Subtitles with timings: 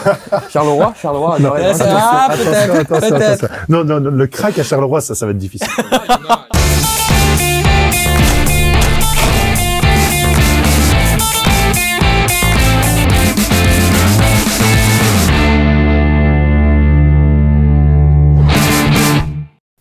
[0.50, 1.38] Charleroi, Charleroi.
[1.38, 1.84] Non, attention.
[1.88, 3.44] Ah, attention, peut-être, attention, peut-être.
[3.44, 3.48] attention.
[3.68, 5.68] Non, non, non, le crack à Charleroi, ça, ça va être difficile.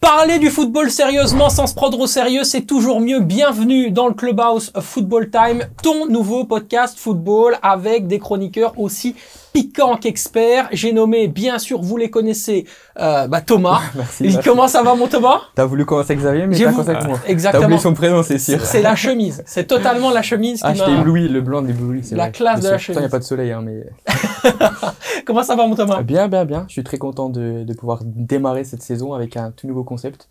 [0.02, 3.21] Parler du football sérieusement sans se prendre au sérieux, c'est toujours mieux.
[3.21, 9.16] Bienvenue dans le Clubhouse Football Time, ton nouveau podcast football avec des chroniqueurs aussi
[9.54, 10.68] piquants qu'experts.
[10.71, 12.65] J'ai nommé, bien sûr, vous les connaissez,
[13.00, 13.82] euh, bah, Thomas.
[13.96, 14.24] Merci.
[14.24, 14.39] Merci.
[14.43, 17.19] Comment ça va mon Thomas T'as voulu commencer avec Xavier, mais t'as commencé avec moi.
[17.24, 17.64] T'as Exactement.
[17.65, 18.61] oublié son prénom, c'est sûr.
[18.61, 19.43] C'est la chemise.
[19.46, 21.00] C'est totalement la chemise Ah, qui je t'ai m'a...
[21.01, 22.32] ébloui, le blanc d'ébloui, La vrai.
[22.32, 23.11] classe de la Pourtant, il n'y a chemise.
[23.11, 23.86] pas de soleil, hein, mais...
[25.25, 26.02] Comment ça va mon Thomas?
[26.02, 26.65] Bien, bien, bien.
[26.68, 30.29] Je suis très content de, de pouvoir démarrer cette saison avec un tout nouveau concept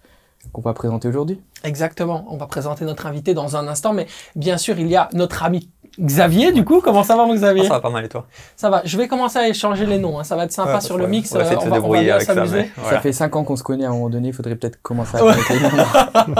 [0.52, 1.40] qu'on va présenter aujourd'hui.
[1.64, 2.24] Exactement.
[2.30, 5.42] On va présenter notre invité dans un instant, mais bien sûr, il y a notre
[5.42, 5.68] ami
[6.00, 6.80] Xavier, du coup.
[6.80, 8.82] Comment ça va, mon Xavier Ah, ça va pas mal et toi Ça va.
[8.84, 10.18] Je vais commencer à échanger les noms.
[10.18, 10.24] hein.
[10.24, 11.32] Ça va être sympa Ouais, sur le mix.
[11.32, 12.56] On va essayer euh, de se va- va débrouiller bien avec ça, s'amuser.
[12.56, 12.96] mais voilà.
[12.96, 15.16] Ça fait 5 ans qu'on se connaît, à un moment donné, il faudrait peut-être commencer
[15.18, 15.32] à Ouais.
[15.34, 16.34] connaître les noms.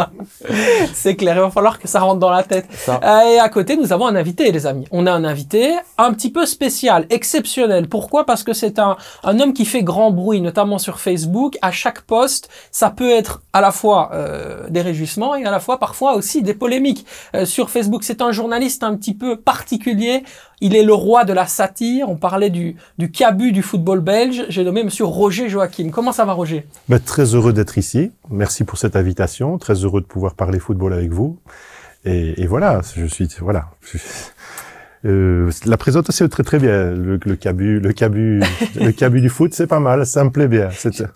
[0.92, 1.36] C'est clair.
[1.36, 2.66] Il va falloir que ça rentre dans la tête.
[2.72, 3.00] Ça.
[3.02, 4.86] Euh, Et à côté, nous avons un invité, les amis.
[4.90, 7.88] On a un invité un petit peu spécial, exceptionnel.
[7.88, 8.24] Pourquoi?
[8.26, 11.56] Parce que c'est un, un homme qui fait grand bruit, notamment sur Facebook.
[11.62, 15.60] À chaque poste, ça peut être à la fois euh, des réjouissements et à la
[15.60, 17.06] fois parfois aussi des polémiques.
[17.34, 20.22] Euh, sur Facebook, c'est un journaliste un petit peu particulier.
[20.60, 22.08] Il est le roi de la satire.
[22.08, 24.44] On parlait du, du cabu du football belge.
[24.48, 25.90] J'ai nommé Monsieur Roger Joachim.
[25.90, 26.66] Comment ça va, Roger?
[26.88, 28.12] Ben, très heureux d'être ici.
[28.30, 29.58] Merci pour cette invitation.
[29.58, 31.38] Très heureux de pouvoir parler football avec vous.
[32.04, 33.70] Et, et voilà, je suis voilà.
[35.06, 36.90] Euh, la présentation est très très bien.
[36.90, 38.42] Le, le cabu, le cabu,
[38.78, 40.04] le cabu du foot, c'est pas mal.
[40.04, 40.68] Ça me plaît bien.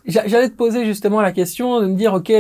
[0.06, 2.33] J'allais te poser justement la question de me dire, ok,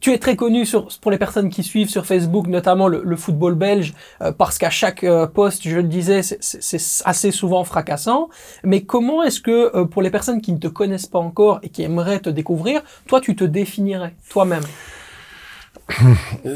[0.00, 3.16] tu es très connu sur, pour les personnes qui suivent sur Facebook, notamment le, le
[3.16, 8.28] football belge, euh, parce qu'à chaque euh, poste, je le disais, c'est- assez souvent fracassant.
[8.64, 11.68] Mais comment est-ce que, euh, pour les personnes qui ne te connaissent pas encore et
[11.68, 14.64] qui aimeraient te découvrir, toi, tu te définirais toi-même?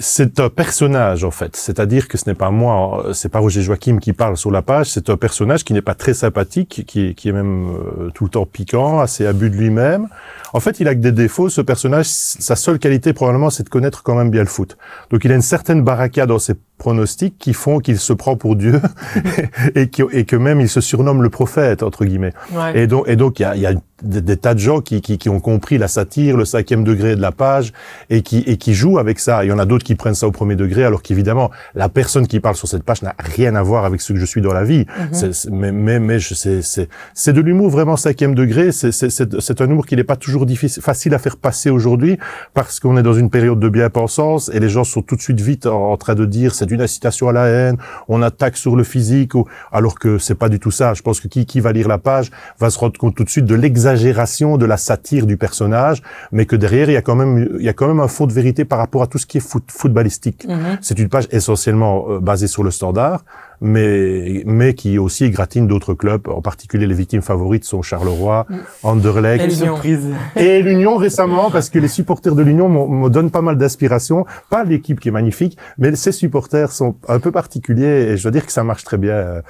[0.01, 3.63] C'est un personnage en fait, c'est-à-dire que ce n'est pas moi, euh, c'est pas Roger
[3.63, 7.09] Joachim qui parle sur la page, c'est un personnage qui n'est pas très sympathique, qui
[7.09, 10.09] est, même euh, tout le temps piquant, assez abus de lui-même.
[10.53, 11.49] En fait, il a que des défauts.
[11.49, 14.77] Ce personnage, sa seule qualité probablement, c'est de connaître quand même bien le foot.
[15.11, 16.55] Donc, il a une certaine baraka dans ses
[16.87, 18.81] pronostics qui font qu'il se prend pour Dieu
[19.77, 22.33] et, qui- et que même il se surnomme le prophète entre guillemets.
[22.53, 22.81] ouais.
[22.83, 24.81] Et donc, et donc, il y a, il y a des, des tas de gens
[24.81, 27.73] qui, qui, qui ont compris la satire, le cinquième degré de la page,
[28.11, 29.45] et qui, et qui jouent avec ça.
[29.45, 32.27] Il y en a d'autres qui prennent ça au premier degré, alors qu'évidemment, la personne
[32.27, 34.53] qui parle sur cette page n'a rien à voir avec ce que je suis dans
[34.53, 34.87] la vie.
[34.99, 35.09] Mhm.
[35.13, 38.73] C'est- c'est- mais, mais, mais je- c'est, c'est, c'est de l'humour vraiment cinquième degré.
[38.73, 42.19] C'est, un humour qui n'est pas toujours difficile, facile à faire passer aujourd'hui,
[42.55, 45.41] parce qu'on est dans une période de bien-pensance, et les gens sont tout de suite
[45.41, 47.77] vite en, en train de dire c'est une incitation à la haine,
[48.09, 50.95] on attaque sur le physique, ou, alors que c'est pas du tout ça.
[50.95, 53.31] Je pense que qui, qui va lire la page va se rendre compte tout de
[53.31, 57.15] suite de l'exagération de la satire du personnage, mais que derrière il y a quand
[57.15, 59.27] même il y a quand même un fond de vérité par rapport à tout ce
[59.27, 60.47] qui est foot, footballistique.
[60.49, 60.79] Mhm.
[60.81, 63.25] C'est une page essentiellement euh, basée sur le standard,
[63.63, 68.47] mais mais qui aussi égratigne d'autres clubs, en particulier les victimes favorites sont Charleroi,
[68.83, 69.75] Anderlecht Et l'Union.
[69.75, 73.57] surprise et l'Union récemment, parce que les supporters de l'Union m'ont- me donnent pas mal
[73.57, 74.27] d'inspiration.
[74.51, 78.33] Pas l'équipe qui est magnifique, mais ces supporters sont un peu particuliers et je dois
[78.33, 79.41] dire que ça marche très bien euh,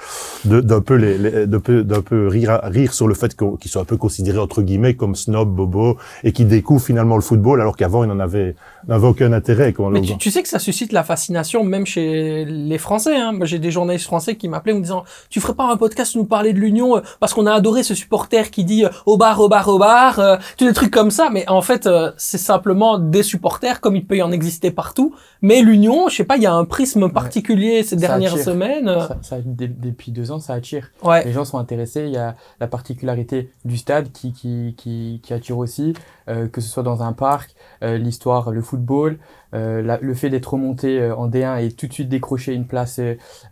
[0.44, 3.71] de- d'un peu les, les- d'un peu d'un peu rire rire sur le fait qu'ils
[3.71, 7.61] soient un peu considérés entre guillemets comme snob, bobo et qui découvrent finalement le football
[7.61, 8.55] alors qu'avant ils n'en avaient
[8.89, 9.73] n'avaient aucun intérêt.
[9.73, 13.17] Quoi, Mais tu, tu sais que ça suscite la fascination même chez les Français.
[13.17, 13.33] Hein.
[13.43, 16.25] J'ai des journalistes français qui m'appelaient en me disant «Tu ferais pas un podcast nous
[16.25, 19.41] parler de l'Union euh, parce qu'on a adoré ce supporter qui dit euh, au bar,
[19.41, 22.39] au bar, au bar, euh, tous des trucs comme ça.» Mais en fait, euh, c'est
[22.39, 25.15] simplement des supporters comme il peut y en exister partout.
[25.41, 28.89] Mais l'Union, je sais pas, il y a un prisme particulier ces dernières semaines.
[29.09, 30.91] ça, ça, dé- Depuis deux ans, ça attire.
[31.03, 31.25] ouais.
[31.25, 32.05] Les gens sont intéressés.
[32.07, 35.95] Il y a la particularité du stade qui, qui, qui, qui attire aussi,
[36.28, 39.19] euh, que ce soit dans un parc, euh, l'histoire, le football,
[39.55, 42.66] euh, la- le fait d'être remonté euh, en D1 et tout de suite décrocher une
[42.66, 43.00] place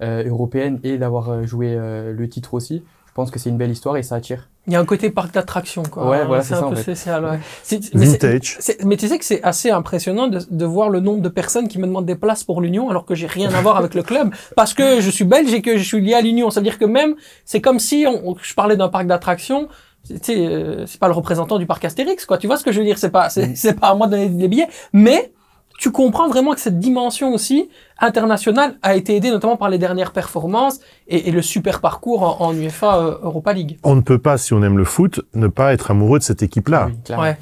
[0.02, 2.82] européenne et d'avoir euh, joué euh, le titre aussi.
[3.06, 4.48] Je pense que c'est une belle histoire et ça attire.
[4.66, 6.08] Il y a un côté parc d'attraction, quoi.
[6.08, 6.82] Ouais, hein, voilà, c'est un ça, en peu fait.
[6.82, 7.24] spécial.
[7.24, 7.40] Ouais.
[7.64, 8.58] C'est- mais c'est- Vintage.
[8.84, 11.78] Mais tu sais que c'est assez impressionnant de, de voir le nombre de personnes qui
[11.80, 14.32] me demandent des places pour l'Union alors que j'ai rien à voir avec le club
[14.56, 16.50] parce que je suis belge et que je suis lié à l'Union.
[16.50, 19.68] C'est-à-dire que même, c'est comme si on, on- je parlais d'un parc d'attractions.
[20.06, 22.38] Tu sais, euh, c'est pas le représentant du parc Astérix, quoi.
[22.38, 22.98] Tu vois ce que je veux dire?
[22.98, 25.32] C'est pas, c'est, c'est pas à moi de donner des billets, mais
[25.78, 30.12] tu comprends vraiment que cette dimension aussi internationale a été aidée notamment par les dernières
[30.12, 33.78] performances et, et le super parcours en, en UEFA euh, Europa League.
[33.84, 36.42] On ne peut pas, si on aime le foot, ne pas être amoureux de cette
[36.42, 36.90] équipe-là.
[37.08, 37.16] Oui.
[37.16, 37.38] Ouais.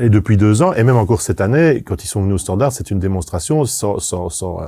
[0.00, 2.70] Et depuis deux ans, et même encore cette année, quand ils sont venus au standard,
[2.70, 4.66] c'est une démonstration sans, sans, sans, euh,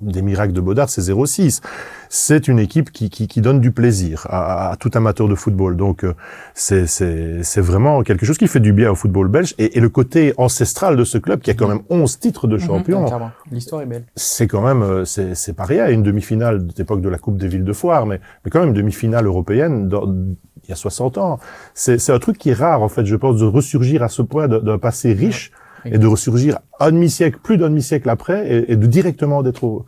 [0.00, 1.60] des miracles de Baudard, c'est 0-6.
[2.08, 5.76] C'est une équipe qui, qui, qui, donne du plaisir à, à, tout amateur de football.
[5.76, 6.14] Donc euh,
[6.54, 9.54] c'est vraiment quelque chose qui fait du bien au football belge.
[9.58, 12.56] Et, et, le côté ancestral de ce club, qui a quand même 11 titres de
[12.56, 12.62] mhm.
[12.62, 13.06] champion,
[13.50, 14.04] l'histoire est belle.
[14.14, 15.88] C'est quand même euh, c'est pas rien.
[15.88, 18.68] Une demi-finale de l'époque de la Coupe des villes de Foire, mais, mais quand même
[18.68, 21.38] une demi-finale européenne dans, il y a 60 ans.
[21.74, 24.48] C'est un truc qui est rare en fait, je pense, de ressurgir à ce point
[24.48, 25.50] d'un passé riche
[25.84, 29.86] et de ressurgir un demi-siècle, plus d'un demi-siècle après, et, et, de directement d'être au...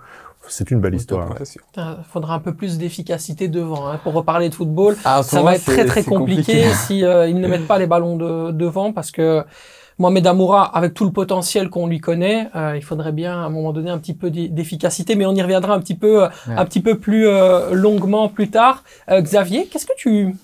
[0.49, 1.37] C'est une belle histoire.
[1.77, 3.89] Il faudra un peu plus d'efficacité devant.
[3.89, 4.01] Hein.
[4.03, 7.39] Pour reparler de football, ah, ça va être très très compliqué, s'ils si euh, ils
[7.39, 9.45] ne mettent pas les ballons de, devant parce que
[9.99, 13.51] Mohamed Amoura, avec tout le potentiel qu'on lui connaît, euh, il faudrait bien à un
[13.51, 16.81] moment donné un petit peu d'efficacité, mais on y reviendra un petit peu, un petit
[16.81, 18.83] peu plus euh, longuement plus tard.
[19.09, 20.35] Xavier, qu'est-ce que tu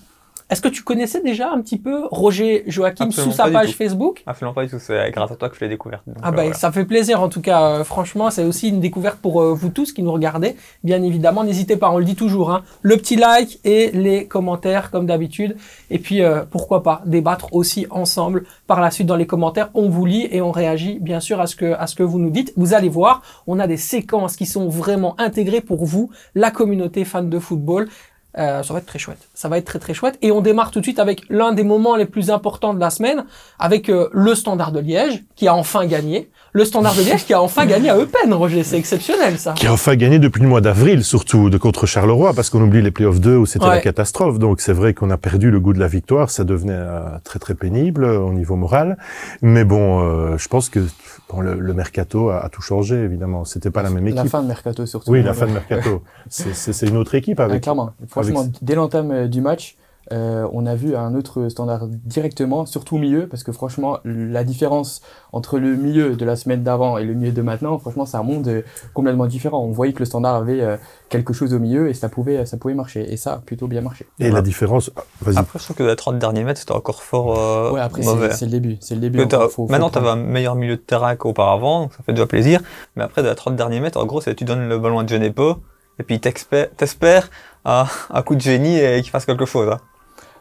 [0.49, 4.23] est-ce que tu connaissais déjà un petit peu Roger Joachim sous sa page Facebook?
[4.25, 4.79] Absolument pas du tout.
[4.79, 6.03] C'est grâce à toi que je l'ai découvert.
[6.23, 7.63] ah bah, ça fait plaisir en tout cas.
[7.63, 10.55] Euh, franchement, c'est aussi une découverte pour euh, vous tous qui nous regardez.
[10.85, 11.91] Bien évidemment, n'hésitez pas.
[11.91, 12.51] On le dit toujours.
[12.51, 15.57] Hein, le petit like et les commentaires comme d'habitude.
[15.89, 19.69] Et puis euh, pourquoi pas débattre aussi ensemble par la suite dans les commentaires.
[19.73, 22.19] On vous lit et on réagit bien sûr à ce que à ce que vous
[22.19, 22.53] nous dites.
[22.55, 27.03] Vous allez voir, on a des séquences qui sont vraiment intégrées pour vous, la communauté
[27.03, 27.89] fan de football.
[28.37, 29.27] Euh, ça va être très chouette.
[29.33, 30.17] Ça va être très très chouette.
[30.21, 32.89] Et on démarre tout de suite avec l'un des moments les plus importants de la
[32.89, 33.25] semaine,
[33.57, 36.29] avec euh, le Standard de Liège, qui a enfin gagné.
[36.53, 38.63] Le Standard de Liège qui a enfin gagné à Eupen, Roger.
[38.63, 39.53] C'est exceptionnel, ça.
[39.53, 42.81] Qui a enfin gagné depuis le mois d'avril, surtout, de contre Charleroi, parce qu'on oublie
[42.81, 44.37] les playoffs 2 où c'était la catastrophe.
[44.37, 46.29] Donc c'est vrai qu'on a perdu le goût de la victoire.
[46.29, 48.97] Ça devenait euh, très très pénible au niveau moral.
[49.41, 50.79] Mais bon, je pense que
[51.29, 53.45] bon, le, mercato a, tout changé, évidemment.
[53.45, 54.17] C'était pas la même équipe.
[54.17, 55.11] La fin de mercato, surtout.
[55.11, 56.03] Oui, la fin de mercato.
[56.29, 57.63] C'est une autre équipe avec.
[57.63, 57.91] clairement.
[58.07, 59.77] Franchement, dès l'entame euh, du match,
[60.11, 64.43] euh, on a vu un autre standard directement, surtout au milieu, parce que franchement, la
[64.43, 65.01] différence
[65.33, 68.23] entre le milieu de la semaine d'avant et le milieu de maintenant, franchement, c'est un
[68.23, 68.61] monde euh,
[68.93, 69.63] complètement différent.
[69.63, 70.77] On voyait que le standard avait
[71.09, 73.11] quelque chose au milieu et ça pouvait, ça pouvait marcher.
[73.11, 74.05] Et ça a plutôt bien marché.
[74.19, 74.91] Et la différence,
[75.35, 78.01] Après, je trouve que les 30 derniers mètres, c'était encore fort ouais, après,
[78.31, 78.77] C'est le début.
[78.79, 79.19] C'est le début.
[79.19, 82.61] maintenant, tu avais un meilleur milieu de terrain qu'auparavant, donc ça fait déjà plaisir.
[82.95, 85.05] Mais après, de la 30 derniers mètres, en gros, c'est tu donnes le ballon à
[85.05, 85.57] Genepo,
[85.99, 87.29] et puis t'espères
[87.65, 89.69] un, coup de génie et qu'il fasse quelque chose.
[89.71, 89.79] Hein.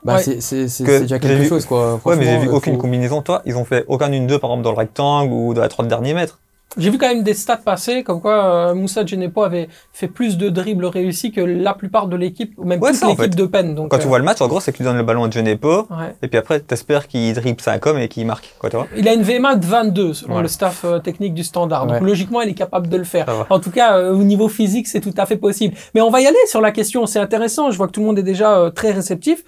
[0.05, 2.01] Bah, c'est déjà quelque chose, quoi.
[2.05, 3.23] Ouais, mais j'ai vu aucune combinaison.
[3.23, 5.69] Toi, ils ont fait aucun une deux, par exemple, dans le rectangle ou dans la
[5.69, 6.39] 30 derniers mètres.
[6.77, 10.37] J'ai vu quand même des stats passer, comme quoi euh, Moussa Genepo avait fait plus
[10.37, 13.75] de dribbles réussis que la plupart de l'équipe, ou même toute l'équipe de peine.
[13.75, 15.25] Donc, Quand tu euh, vois le match, en gros, c'est que tu donnes le ballon
[15.25, 15.89] à Genepo,
[16.23, 18.55] et puis après, t'espères qu'il dribble 5 hommes et qu'il marque.
[18.59, 21.45] Quoi, tu vois il a une VMA de 22, selon le staff euh, technique du
[21.45, 21.87] standard.
[21.87, 23.47] Donc logiquement, il est capable de le faire.
[23.49, 25.75] En tout cas, euh, au niveau physique, c'est tout à fait possible.
[25.95, 27.71] Mais on va y aller sur la question, c'est intéressant.
[27.71, 29.45] Je vois que tout le monde est déjà très réceptif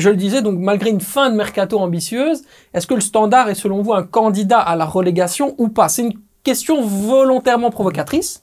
[0.00, 2.42] je le disais, donc malgré une fin de mercato ambitieuse,
[2.74, 5.88] est-ce que le standard est selon vous un candidat à la relégation ou pas?
[5.88, 8.42] C'est une question volontairement provocatrice,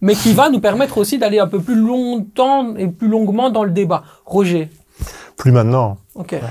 [0.00, 3.64] mais qui va nous permettre aussi d'aller un peu plus longtemps et plus longuement dans
[3.64, 4.04] le débat.
[4.24, 4.70] Roger
[5.36, 5.98] Plus maintenant.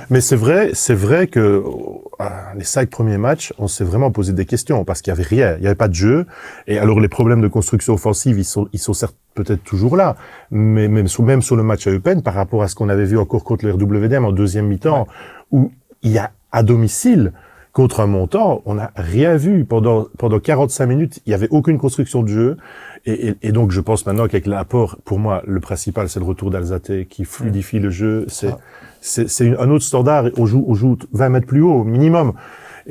[0.09, 2.25] Mais c'est vrai, c'est vrai que euh,
[2.55, 5.55] les cinq premiers matchs, on s'est vraiment posé des questions parce qu'il y avait rien,
[5.57, 6.25] il y avait pas de jeu.
[6.67, 10.15] Et alors les problèmes de construction offensive, ils sont, ils sont certes peut-être toujours là,
[10.51, 13.05] mais même sur, même sur le match à Eupen, par rapport à ce qu'on avait
[13.05, 15.07] vu encore contre le RWDM en deuxième mi-temps,
[15.51, 17.31] où il y a à domicile,
[17.73, 21.19] contre un montant, on n'a rien vu pendant pendant 45 minutes.
[21.25, 22.57] Il y avait aucune construction de jeu,
[23.05, 26.25] et, et, et donc je pense maintenant qu'avec l'apport, pour moi, le principal, c'est le
[26.25, 28.25] retour d'Alzate qui fluidifie le jeu.
[28.27, 28.55] C'est
[29.01, 30.25] c'est un autre standard.
[30.37, 32.33] On joue on joue 20 mètres plus haut minimum.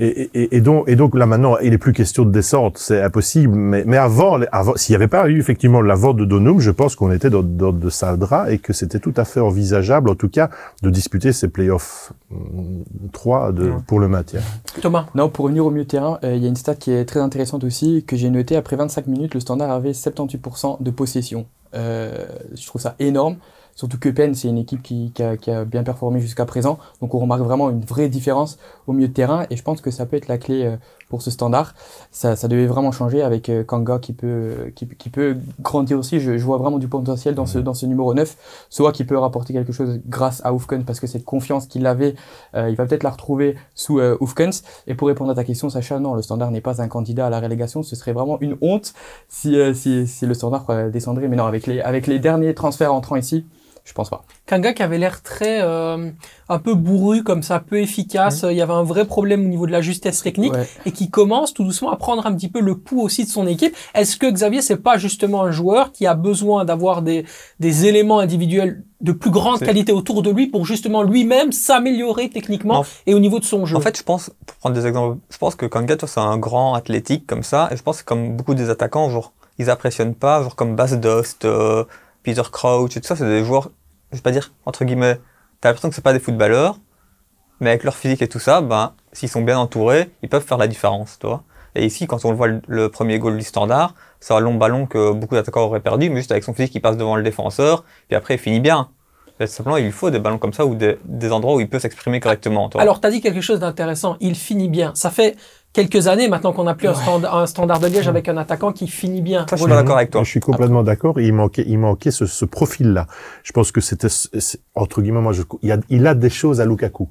[0.00, 3.52] Et, et, donc, et donc là maintenant, il n'est plus question de descente, c'est impossible.
[3.56, 6.70] Mais, mais avant, avant s'il n'y avait pas eu effectivement la vente de Donum, je
[6.70, 10.14] pense qu'on était dans, dans de Saldra et que c'était tout à fait envisageable, en
[10.14, 10.50] tout cas,
[10.82, 12.12] de disputer ces playoffs
[13.12, 14.40] 3 mm, pour le maintien.
[14.80, 16.92] Thomas Non, pour revenir au milieu de terrain, euh, il y a une stat qui
[16.92, 20.90] est très intéressante aussi, que j'ai noté après 25 minutes, le standard avait 78% de
[20.92, 21.46] possession.
[21.74, 22.24] Euh,
[22.54, 23.36] je trouve ça énorme.
[23.78, 26.80] Surtout que Penn, c'est une équipe qui, qui, a, qui, a, bien performé jusqu'à présent.
[27.00, 28.58] Donc on remarque vraiment une vraie différence
[28.88, 29.46] au milieu de terrain.
[29.50, 30.76] Et je pense que ça peut être la clé euh,
[31.08, 31.74] pour ce standard.
[32.10, 36.18] Ça, ça devait vraiment changer avec euh, Kanga qui peut, qui, qui, peut grandir aussi.
[36.18, 38.36] Je, je, vois vraiment du potentiel dans ce, dans ce numéro 9.
[38.68, 42.16] Soit qui peut rapporter quelque chose grâce à Oufkens parce que cette confiance qu'il avait,
[42.56, 44.64] euh, il va peut-être la retrouver sous euh, Oufkens.
[44.88, 47.30] Et pour répondre à ta question, Sacha, non, le standard n'est pas un candidat à
[47.30, 47.84] la relégation.
[47.84, 48.92] Ce serait vraiment une honte
[49.28, 51.28] si, si, si le standard descendrait.
[51.28, 53.46] Mais non, avec les, avec les derniers transferts entrants ici,
[53.88, 54.22] je pense pas.
[54.46, 56.10] Kanga qui avait l'air très euh,
[56.48, 58.44] un peu bourru comme ça, peu efficace.
[58.48, 60.52] Il y avait un vrai problème au niveau de la justesse technique
[60.86, 63.46] et qui commence tout doucement à prendre un petit peu le pouls aussi de son
[63.46, 63.74] équipe.
[63.94, 67.24] Est-ce que Xavier c'est pas justement un joueur qui a besoin d'avoir des
[67.58, 72.84] des éléments individuels de plus grande qualité autour de lui pour justement lui-même s'améliorer techniquement
[73.06, 73.76] et au niveau de son jeu?
[73.76, 76.74] En fait, je pense, pour prendre des exemples, je pense que Kanga, c'est un grand
[76.74, 80.42] athlétique comme ça, et je pense que comme beaucoup des attaquants, genre, ils impressionnent pas,
[80.42, 81.84] genre comme Bas Dost, euh,
[82.24, 83.70] Peter Crouch et tout ça, c'est des joueurs,
[84.12, 85.20] je vais pas dire, entre guillemets,
[85.60, 86.78] t'as l'impression que c'est pas des footballeurs,
[87.60, 90.58] mais avec leur physique et tout ça, ben, s'ils sont bien entourés, ils peuvent faire
[90.58, 91.42] la différence, tu vois.
[91.74, 95.12] Et ici, quand on voit le, premier goal du standard, c'est un long ballon que
[95.12, 98.16] beaucoup d'attaquants auraient perdu, mais juste avec son physique, il passe devant le défenseur, puis
[98.16, 98.88] après, il finit bien.
[99.46, 100.98] Simplement, il lui faut des ballons comme ça ou des,
[101.30, 102.68] endroits où il peut s'exprimer correctement.
[102.68, 102.82] tu vois.
[102.82, 104.16] Alors, tu as dit quelque chose d'intéressant.
[104.18, 104.92] Il finit bien.
[104.96, 105.36] Ça fait
[105.72, 108.72] quelques années maintenant qu'on n'a plus un, stand- un standard de Liège avec un attaquant
[108.72, 109.46] qui finit bien.
[109.48, 110.22] Ça, je suis d'accord avec toi.
[110.24, 111.20] Je suis complètement d'accord.
[111.20, 113.06] Il manquait, il manquait ce, ce profil-là.
[113.44, 114.08] Je pense que c'était,
[114.74, 117.08] entre guillemets, moi, je, il, a, il a des choses à Lukaku.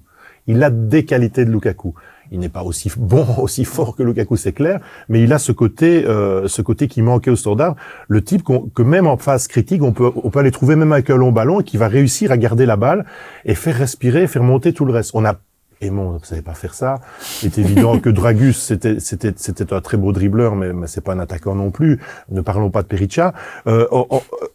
[0.48, 1.94] Il a des qualités de Lukaku.
[2.32, 5.52] Il n'est pas aussi bon, aussi fort que Lukaku, c'est clair, mais il a ce
[5.54, 7.76] côté, euh, ce côté qui manquait au standard.
[8.10, 10.92] Le type qu'on- que même en phase critique, on peut, on peut aller trouver même
[10.92, 13.06] avec un long ballon et qui va réussir à garder la balle
[13.46, 15.12] et faire respirer, faire monter tout le reste.
[15.14, 15.36] On a
[15.81, 17.00] Aimon ne savait pas faire ça.
[17.43, 21.01] Il est évident que Dragus, c'était, c'était, c'était un très beau dribbleur, mais, mais c'est
[21.01, 22.00] pas un attaquant non plus.
[22.29, 23.34] Ne parlons pas de Perica.
[23.67, 24.07] Euh, on,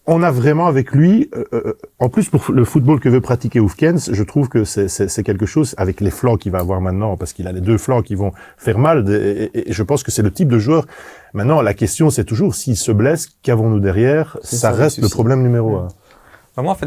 [0.06, 3.60] on- a vraiment avec lui, euh, euh, en plus pour le football que veut pratiquer
[3.60, 7.16] Oufkens, je trouve que c'est, c'est, quelque chose avec les flancs qu'il va avoir maintenant,
[7.16, 9.08] parce qu'il a les deux flancs qui vont faire mal.
[9.08, 10.86] Et, et- et je pense que c'est le type de joueur.
[11.34, 14.38] Maintenant, la question c'est toujours s'il se blesse, qu'avons-nous derrière?
[14.42, 15.88] Ça reste le problème numéro un.
[16.56, 16.86] Bah, moi, en fait,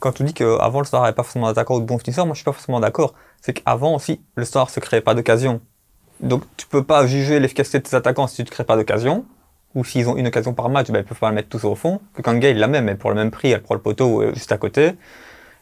[0.00, 2.34] quand tu dis qu'avant le Standard n'avait pas forcément d'attaquant ou de bon finisseur, moi,
[2.34, 3.14] je suis pas forcément d'accord.
[3.44, 5.60] C'est qu'avant aussi, le Standard se créait pas d'occasion.
[6.20, 9.26] Donc, tu peux pas juger l'efficacité de tes attaquants si tu te crées pas d'occasion.
[9.74, 11.74] Ou s'ils ont une occasion par match, ben, ils peuvent pas le mettre tous au
[11.74, 12.00] fond.
[12.14, 14.32] Que Kanga, il l'a même, mais pour le même prix, elle prend le poteau euh,
[14.32, 14.92] juste à côté.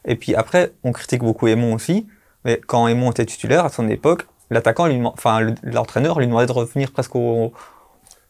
[0.05, 2.07] Et puis après, on critique beaucoup Aymon aussi.
[2.45, 6.51] Mais quand Aymon était titulaire, à son époque, l'attaquant, enfin, le- l'entraîneur lui demandait de
[6.53, 7.51] revenir presque au,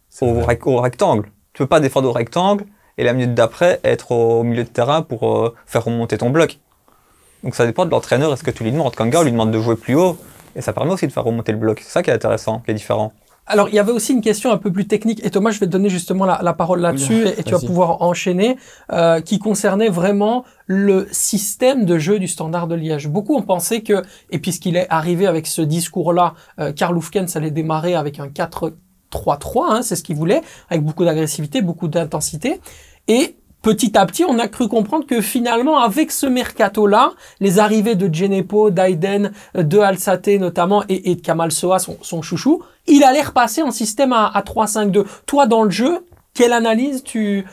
[0.10, 0.55] C'est au, vrai.
[0.55, 1.29] rec- au rectangle.
[1.53, 2.65] Tu peux pas défendre au rectangle
[2.98, 6.60] et la minute d'après être au milieu de terrain pour euh, faire remonter ton bloc.
[7.43, 8.95] Donc ça dépend de l'entraîneur et ce que tu lui demandes.
[8.95, 10.17] Kanga, on lui demande de jouer plus haut
[10.55, 11.79] et ça permet aussi de faire remonter le bloc.
[11.83, 13.13] C'est ça qui est intéressant, qui est différent.
[13.45, 15.65] Alors, il y avait aussi une question un peu plus technique, et Thomas, je vais
[15.65, 18.55] te donner justement la, la parole là-dessus, et, et tu vas pouvoir enchaîner,
[18.93, 23.09] euh, qui concernait vraiment le système de jeu du Standard de Liège.
[23.09, 27.51] Beaucoup ont pensé que, et puisqu'il est arrivé avec ce discours-là, euh, Karl Hufkens allait
[27.51, 28.71] démarrer avec un 4-3-3,
[29.67, 32.62] hein, c'est ce qu'il voulait, avec beaucoup d'agressivité, beaucoup d'intensité,
[33.09, 37.96] et petit à petit, on a cru comprendre que finalement, avec ce mercato-là, les arrivées
[37.96, 43.24] de Genepo, d'Aiden, euh, de Alsate notamment, et, de Kamal Soa, son, chouchou, il allait
[43.24, 45.05] repasser en système à, à 3-5-2.
[45.25, 47.46] Toi, dans le jeu, quelle analyse tu,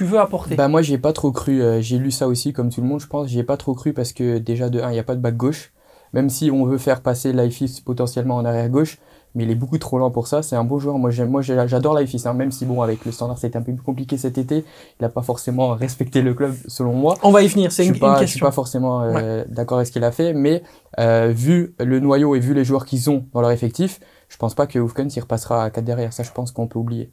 [0.00, 0.54] veux apporter?
[0.54, 2.86] Bah moi j'y ai pas trop cru, euh, j'ai lu ça aussi comme tout le
[2.86, 4.98] monde je pense, j'y ai pas trop cru parce que déjà de 1 il n'y
[4.98, 5.72] a pas de back gauche,
[6.12, 8.98] même si on veut faire passer Lifeis potentiellement en arrière gauche,
[9.34, 11.40] mais il est beaucoup trop lent pour ça, c'est un beau joueur, moi j'aime, moi
[11.42, 14.16] j'ai- j'adore Lifeis, hein, même si bon avec le standard c'était un peu plus compliqué
[14.18, 14.64] cet été,
[14.98, 17.16] il a pas forcément respecté le club selon moi.
[17.22, 18.46] On va y venir, c'est Je une, suis une pas, je suis question.
[18.46, 20.62] pas forcément euh, d'accord avec ce qu'il a fait, mais
[20.98, 24.54] euh, vu le noyau et vu les joueurs qu'ils ont dans leur effectif, je pense
[24.54, 27.12] pas que Oufkens il repassera à 4 derrière, ça je pense qu'on peut oublier.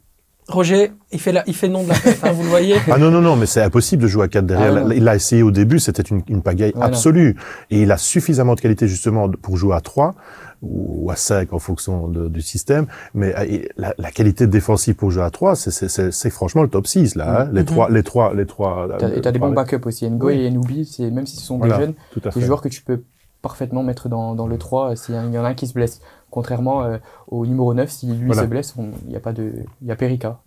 [0.50, 2.76] Roger, il fait, la, il fait le nom de la fête, hein, vous le voyez
[2.90, 4.86] Ah non, non, non, mais c'est impossible de jouer à 4 derrière.
[4.88, 6.86] Ah il a essayé au début, c'était une, une pagaille Voilà.
[6.88, 7.36] absolue.
[7.70, 10.14] Et il a suffisamment de qualité justement pour jouer à 3
[10.62, 12.86] ou à 5 en fonction de- du système.
[13.14, 17.14] Mais euh, la, la qualité défensive pour jouer à 3, c'est- franchement le top 6
[17.14, 17.42] là.
[17.42, 17.50] hein.
[17.52, 17.66] Les Mhm.
[17.66, 18.88] trois, les trois, les trois.
[18.98, 20.40] T'as- Et t'as des bons backups aussi, Ngo Oui.
[20.42, 21.94] et Nubi, c'est même si ce sont Voilà, des jeunes,
[22.34, 23.02] des joueurs que tu peux
[23.40, 26.00] parfaitement mettre dans, dans le 3 euh, s'il y en a un qui se blesse.
[26.30, 26.98] Contrairement euh,
[27.28, 28.42] au numéro 9, si lui Voilà.
[28.42, 28.74] se blesse,
[29.06, 30.40] il y a pas de, il y a Perica.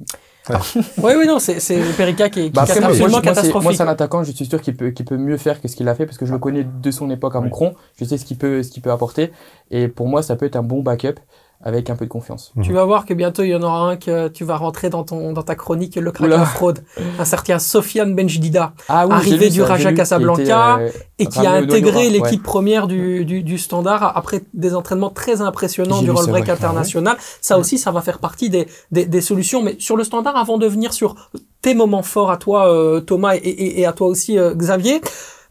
[1.03, 3.63] Oui, oui, non, c'est c'est Perica qui est, qui Bah après, absolument moi, catastrophique.
[3.63, 5.75] moi, c'est un attaquant, je suis sûr qu'il peut, qu'il peut mieux faire que ce
[5.75, 7.46] qu'il a fait parce que je le connais de son époque à Oui.
[7.46, 7.75] Moucron.
[8.00, 9.31] Je sais ce qu'il peut, ce qu'il peut apporter.
[9.72, 11.15] Et pour moi, ça peut être un bon backup
[11.63, 12.53] avec un peu de confiance.
[12.63, 15.03] Tu vas voir que bientôt il y en aura un que tu vas rentrer dans
[15.03, 16.46] ton dans ta chronique le Oula.
[16.46, 16.80] fraude,
[17.20, 21.25] un certain Sofiane Benjdida Ah oui, Arrivé lu du Raja qui Casablanca, était, euh, et
[21.27, 22.44] qui a intégré l'équipe ouais.
[22.44, 27.18] première du, du, du Standard après des entraînements très impressionnants du roll break international.
[27.41, 29.62] Ça aussi, ça va faire partie des, des, des solutions.
[29.62, 31.15] Mais sur le Standard, avant de venir sur
[31.62, 35.01] tes moments forts à toi, euh, Thomas, et, et, et à toi aussi, euh, Xavier,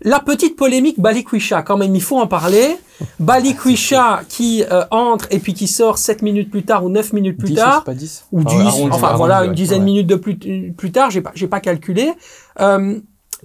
[0.02, 2.76] la petite polémique Balikwisha, quand même, il faut en parler.
[3.21, 7.38] Balikwisha qui euh, entre et puis qui sort 7 minutes plus tard ou 9 minutes
[7.38, 9.83] plus 10, tard pas 10 ou Ah, 10, arrondi, enfin arrondi, voilà, une dizaine de
[9.83, 9.87] ouais.
[9.87, 10.37] minutes de plus,
[10.76, 12.12] plus tard, j'ai pas, j'ai pas calculé.
[12.61, 12.99] Euh,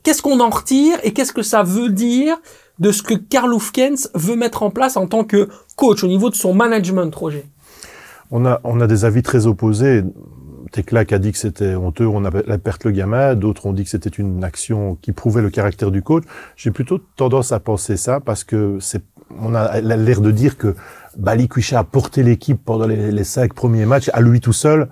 [0.03, 2.37] qu'est-ce qu'on en retire et qu'est-ce que ça veut dire
[2.79, 6.29] de ce que Karl Hufkens veut mettre en place en tant que coach au niveau
[6.29, 7.45] de son management, Roger?
[8.31, 10.03] On a, on a des avis très opposés.
[10.75, 13.33] Teclac a dit que c'était honteux, on avait la perte le gamin.
[13.35, 16.25] D'autres ont dit que c'était une action qui prouvait le caractère du coach.
[16.57, 19.01] J'ai plutôt tendance à penser ça parce que c'est,
[19.39, 20.75] on a l'air de dire que
[21.17, 24.89] Balikwisha a porté l'équipe pendant les, les cinq premiers matchs à lui tout seul.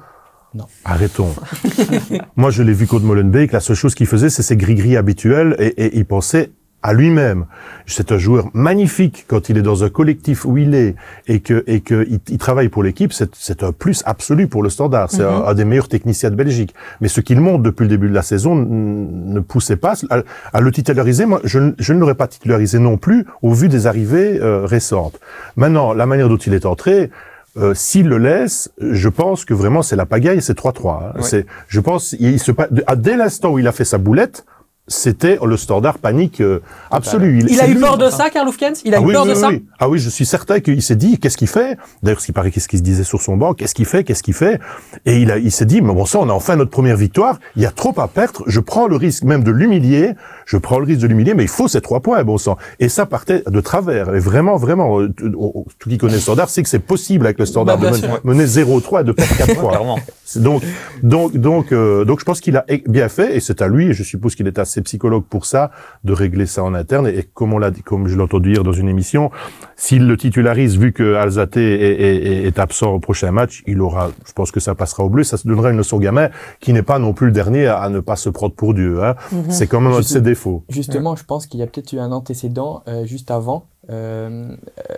[0.53, 0.67] Non.
[0.85, 1.35] Arrêtons.
[2.37, 3.51] Moi, je l'ai vu contre Molenbeek.
[3.51, 6.51] La seule chose qu'il faisait, c'est ses gris-gris habituels et, et il pensait
[6.83, 7.45] à lui-même.
[7.85, 10.95] C'est un joueur magnifique quand il est dans un collectif où il est
[11.27, 13.11] et que et que il, il travaille pour l'équipe.
[13.13, 15.09] C'est un plus absolu pour le Standard.
[15.09, 16.73] C'est un, un des meilleurs techniciens de Belgique.
[17.01, 20.19] Mais ce qu'il montre depuis le début de la saison ne poussait pas à,
[20.53, 21.25] à le titulariser.
[21.25, 24.65] Moi, je, ne- je ne l'aurais pas titularisé non plus au vu des arrivées euh,
[24.65, 25.19] récentes.
[25.55, 27.09] Maintenant, la manière dont il est entré.
[27.55, 31.03] Euh, S'il le laisse, je pense que vraiment c'est la pagaille, c'est 3-3.
[31.03, 31.13] hein.
[31.21, 32.51] C'est, je pense, il se
[32.95, 34.43] dès l'instant où il a fait sa boulette,
[34.87, 36.59] c'était le standard panique euh,
[36.91, 37.43] absolu.
[37.49, 39.23] Il a eu lui- peur de ça, Karl Hufkens Il a ah eu oui, peur
[39.23, 39.47] oui, de ça?
[39.49, 39.65] oui.
[39.79, 41.77] Ah oui, je suis certain qu'il s'est dit qu'est-ce qu'il fait?
[42.03, 44.21] D'ailleurs, ce qui paraît, qu'est-ce qu'il se disait sur son banc, qu'est-ce qu'il fait, qu'est-ce
[44.23, 44.59] qu'il fait?
[45.05, 47.39] Et il a, il s'est dit, mais bon ça, on a enfin notre première victoire.
[47.55, 48.43] Il y a trop à perdre.
[48.47, 50.11] Je prends le risque même de l'humilier.
[50.45, 52.57] Je prends le risque de l'humilier, mais il faut ces trois points, bon sang.
[52.79, 54.13] Et ça partait de travers.
[54.13, 57.39] Et vraiment, vraiment, euh, tout tout qui connaît le standard sait que c'est possible avec
[57.39, 58.07] le standard Bah, de sûr.
[58.09, 59.69] mener, mener 0-3 et de perdre 4 fois.
[59.71, 59.99] Clairement.
[60.25, 60.61] C'est Donc,
[61.01, 63.87] donc, donc, euh, donc, je pense qu'il a e- bien fait, et c'est à lui,
[63.87, 65.71] et je suppose qu'il est assez psychologue pour ça,
[66.03, 67.07] de régler ça en interne.
[67.07, 69.31] Et, et comme on l'a dit, comme je l'ai entendu dire dans une émission,
[69.75, 73.81] s'il le titularise, vu que Alzate est, est- est- est absent au prochain match, il
[73.81, 75.23] aura, je pense que ça passera au bleu.
[75.23, 77.77] Ça se donnera une leçon au gamin qui n'est pas non plus le dernier à,
[77.79, 79.03] à ne pas se prendre pour Dieu.
[79.03, 79.15] Hein.
[79.31, 79.51] Mhm.
[79.51, 80.63] C'est quand même un de ses défauts.
[80.69, 83.65] Justement, je pense qu'il y a peut-être eu un antécédent euh, juste avant.
[83.89, 84.49] Euh,
[84.79, 84.93] euh,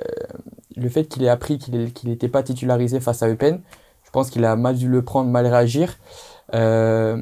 [0.77, 3.59] le fait qu'il ait appris qu'il n'était pas titularisé face à Eupen,
[4.03, 5.97] je pense qu'il a mal dû le prendre, mal réagir.
[6.53, 7.17] Euh,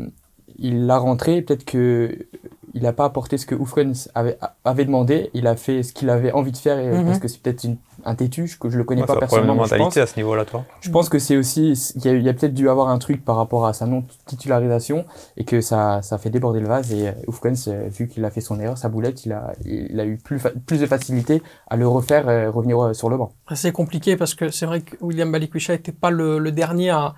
[0.60, 2.18] il l'a rentré, peut-être que
[2.76, 5.30] il n'a pas apporté ce que Oufrens avait, avait demandé.
[5.36, 7.06] Il a fait ce qu'il avait envie de faire, et- Mhm.
[7.06, 7.68] parce que c'est peut-être
[8.04, 9.62] un têtu, je- que je le connais Ouais, pas c'est un problème de personnellement.
[9.62, 9.80] mais je pense.
[9.96, 10.64] mentalité à ce niveau-là, toi.
[10.82, 13.68] Je pense que c'est aussi, il y a, peut-être dû avoir un truc par rapport
[13.68, 15.06] à sa non-titularisation
[15.38, 16.92] et que ça, ça fait déborder le vase.
[16.94, 20.00] Et euh, Oufkens, euh, vu qu'il a fait son erreur, sa boulette, il a, il
[20.00, 23.34] a eu plus, plus de facilité à le refaire, euh, revenir euh, sur le banc.
[23.54, 27.14] C'est compliqué parce que c'est vrai que William Balikwisha n'était pas le, le dernier à,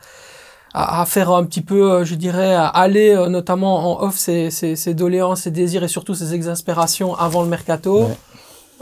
[0.77, 4.94] à, faire un petit peu, euh, je dirais, à aller euh, notamment en off ses,
[4.94, 8.10] doléances, ses désirs et surtout ses exaspérations avant le mercato.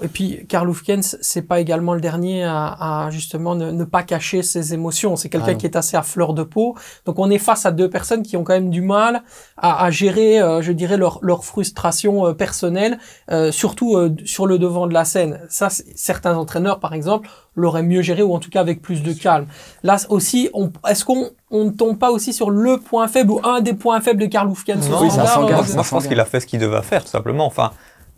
[0.01, 4.01] Et puis, Karl Hufkens, c'est pas également le dernier à, à justement ne, ne pas
[4.03, 5.15] cacher ses émotions.
[5.15, 6.75] C'est quelqu'un Ah qui est assez à fleur de peau.
[7.05, 9.23] Donc, on est face à deux personnes qui ont quand même du mal
[9.55, 12.97] à, à gérer, euh, je dirais, leur, leur frustration euh, personnelle,
[13.29, 15.39] euh, surtout euh, sur le devant de la scène.
[15.47, 19.13] Ça, certains entraîneurs, par exemple, l'auraient mieux géré ou en tout cas avec plus de
[19.13, 19.45] calme.
[19.83, 23.39] Là aussi, on, est-ce qu'on on ne tombe pas aussi sur le point faible ou
[23.43, 26.19] un des points faibles de Karl Hufkens oui, ça standard, s'engage, Moi, je pense qu'il
[26.19, 27.45] a fait ce qu'il devait faire, tout simplement.
[27.45, 27.71] Enfin,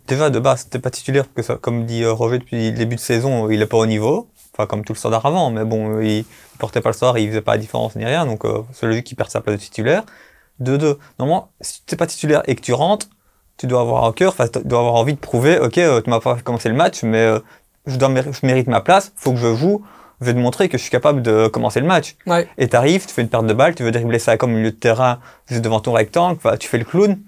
[0.06, 2.76] déjà, de base, c'était pas titulaire, parce que ça, comme dit euh, Roger depuis le
[2.76, 4.28] début de saison, il est pas au niveau.
[4.52, 6.24] Enfin, comme tout le standard avant, mais bon, euh, il,
[6.56, 8.86] il portait pas le standard, il faisait pas la différence ni rien, donc euh, c'est
[8.86, 10.02] logique qu'il perde sa place de titulaire.
[10.60, 13.08] De deux, normalement, si tu n'es pas titulaire et que tu rentres,
[13.58, 16.08] tu dois avoir un cœur, enfin, tu dois avoir envie de prouver, ok, euh, tu
[16.08, 17.38] m'as pas fait commencer le match, mais euh,
[17.86, 19.84] je, dois, je mérite ma place, faut que je joue,
[20.22, 22.16] je vais te montrer que je suis capable de commencer le match.
[22.26, 22.48] Ouais.
[22.56, 24.76] Et t'arrives, tu fais une perte de balle, tu veux dribbler ça comme milieu de
[24.76, 27.18] terrain, juste devant ton rectangle, tu fais le clown.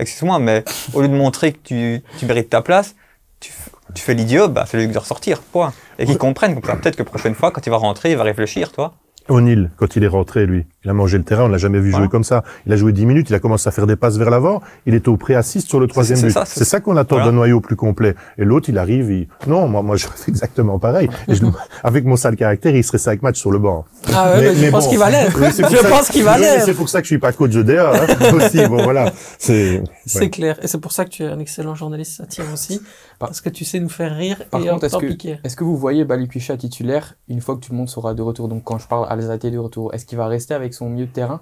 [0.00, 2.96] Excuse-moi, mais au lieu de montrer que tu, tu mérites ta place,
[3.38, 3.52] tu,
[3.94, 5.72] tu fais l'idiot, bah, c'est logique de ressortir, point.
[5.98, 8.24] Et qu'ils comprennent, comme ça, peut-être que prochaine fois, quand il va rentrer, il va
[8.24, 8.94] réfléchir, toi.
[9.28, 11.90] O'Neill, quand il est rentré, lui, il a mangé le terrain, on l'a jamais vu
[11.92, 12.42] jouer comme ça.
[12.66, 14.94] Il a joué 10 minutes, il a commencé à faire des passes vers l'avant, il
[14.94, 16.32] était au pré-assist sur le troisième c'est but.
[16.32, 17.30] ça, c'est- ça qu'on attend Voilà.
[17.30, 18.14] d'un noyau plus complet.
[18.38, 19.28] Et l'autre, il arrive, il...
[19.46, 21.08] Non, moi, moi, je fais exactement pareil.
[21.28, 21.44] Et je...
[21.84, 23.84] avec mon sale caractère, il serait 5 matchs sur le banc.
[24.14, 24.90] Ah ouais, mais, je pense bon.
[24.90, 25.38] qu'il va l'être.
[25.40, 26.64] Oui, c'est pour je ça- pense qu'il va l'être.
[26.64, 28.66] C'est pour ça que je suis pas coach de DA, hein, aussi.
[28.66, 29.12] Bon, voilà.
[29.38, 29.82] C'est,
[30.18, 30.30] ouais.
[30.30, 30.58] clair.
[30.62, 32.80] Et c'est pour ça que tu es un excellent journaliste, ça tient aussi.
[33.18, 35.38] Par- Parce que tu sais nous faire rire Par et contre, est-ce que, piquer.
[35.44, 38.48] est-ce que vous voyez Balikwisha titulaire une fois que tout le monde sera de retour?
[38.48, 41.12] Donc quand je parle Alzate de retour, est-ce qu'il va rester avec son milieu de
[41.12, 41.40] terrain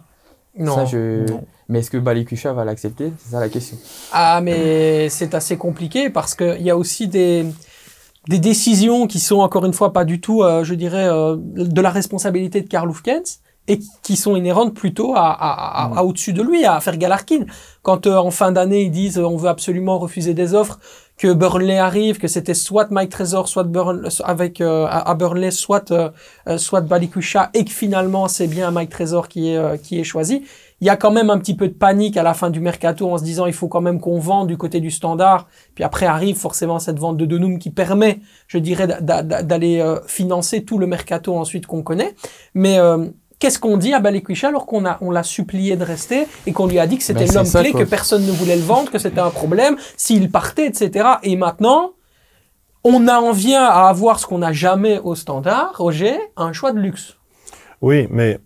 [0.56, 0.74] Non.
[0.74, 1.26] Ça, je...
[1.30, 1.44] non.
[1.68, 3.12] Mais est-ce que Balikwisha va l'accepter?
[3.18, 3.76] C'est ça la question.
[4.12, 7.44] Ah, mais c'est assez compliqué parce qu'il y a aussi des,
[8.28, 11.80] des décisions qui sont encore une fois pas du tout, euh, je dirais, euh, de
[11.80, 16.32] la responsabilité de Karl Hufkens et qui sont inhérentes plutôt à, à, à- à au-dessus
[16.32, 17.42] de lui, à faire Galarkin.
[17.82, 20.80] Quand euh, en fin d'année ils disent euh, on veut absolument refuser des offres,
[21.16, 25.90] que Burnley arrive, que c'était soit Mike Trésor, soit Burn, avec euh, à Burnley, soit
[25.90, 26.10] euh,
[26.48, 30.04] euh, soit Balikwisha, et que finalement c'est bien Mike Trésor qui est euh, qui est
[30.04, 30.44] choisi.
[30.80, 33.10] Il y a quand même un petit peu de panique à la fin du mercato
[33.10, 35.48] en se disant il faut quand même qu'on vende du côté du standard.
[35.74, 39.80] Puis après arrive forcément cette vente de Denum qui permet, je dirais, d'a- d'a- d'aller
[39.80, 42.14] euh, financer tout le mercato ensuite qu'on connaît.
[42.54, 43.06] Mais euh,
[43.38, 46.66] qu'est-ce qu'on dit à Balikwisha alors qu'on a on l'a supplié de rester et qu'on
[46.66, 47.84] lui a dit que c'était Ben, l'homme clé, quoi.
[47.84, 51.08] que personne ne voulait le vendre, que c'était un problème, s'il partait, etc.
[51.22, 51.92] Et maintenant,
[52.84, 56.80] on en vient à avoir ce qu'on n'a jamais au standard, Roger, un choix de
[56.80, 57.16] luxe.
[57.80, 58.40] Oui, mais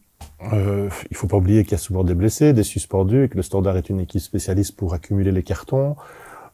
[0.53, 3.37] euh, il faut pas oublier qu'il y a souvent des blessés, des suspendus, et que
[3.37, 5.97] le Standard est une équipe spécialiste pour accumuler les cartons.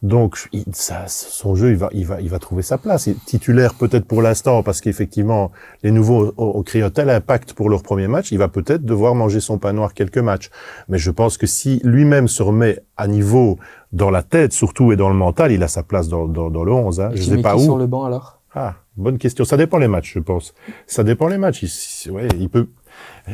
[0.01, 3.07] Donc, il- ça, son jeu, il va, il va, il va trouver sa place.
[3.07, 5.51] Il est titulaire peut-être pour l'instant parce qu'effectivement,
[5.83, 8.31] les nouveaux ont, ont créé un tel impact pour leur premier match.
[8.31, 10.49] Il va peut-être devoir manger son pain noir quelques matchs.
[10.87, 13.57] Mais je pense que si lui-même se remet à niveau
[13.91, 16.63] dans la tête, surtout et dans le mental, il a sa place dans, dans, dans
[16.63, 17.01] le 11.
[17.01, 17.09] Hein.
[17.13, 17.65] Je sais pas qui où.
[17.65, 18.37] sur le banc alors?
[18.55, 19.45] Ah, bonne question.
[19.45, 20.55] Ça dépend les matchs, je pense.
[20.87, 21.63] Ça dépend les matchs.
[22.07, 22.67] Il, ouais, il peut.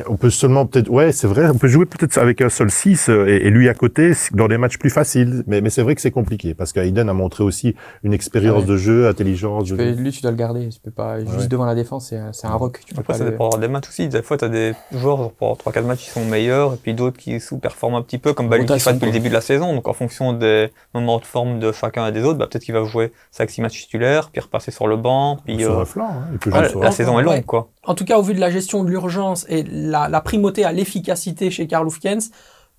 [0.08, 3.08] On peut seulement peut-être, ouais, c'est vrai, on peut jouer peut-être avec un seul 6
[3.08, 5.42] euh, et, et lui à côté dans des matchs plus faciles.
[5.46, 8.60] Mais, mais c'est vrai que c'est compliqué parce qu'Aiden a montré aussi une expérience Ah
[8.60, 8.66] ouais.
[8.72, 9.64] de jeu, intelligence.
[9.64, 10.68] Tu je- peux- Lui, tu dois le garder.
[10.68, 11.46] Tu peux pas juste ouais.
[11.48, 12.08] devant la défense.
[12.08, 12.80] C'est un- c'est un rock.
[12.86, 14.08] Tu peux Après, pas ça le- dépend des matchs aussi.
[14.08, 16.94] Des fois, tu as des joueurs, genre, pour 3-4 matchs, qui sont meilleurs, et puis
[16.94, 19.40] d'autres qui sous-performent un petit peu, comme Balu qui fait depuis le début de la
[19.40, 19.74] saison.
[19.74, 22.74] Donc, en fonction des moments de forme de chacun et des autres, bah, peut-être qu'il
[22.74, 26.08] va jouer 5-6 matchs titulaires, puis repasser sur le banc, puis sur euh, un flanc.
[26.10, 26.26] Hein.
[26.32, 26.96] Il peut jouer sur un la flanc.
[26.96, 27.42] saison est longue, Ouais.
[27.42, 27.68] quoi.
[27.86, 30.72] En tout cas, au vu de la gestion de l'urgence et la, la primauté à
[30.72, 32.30] l'efficacité chez Karl Hufkens,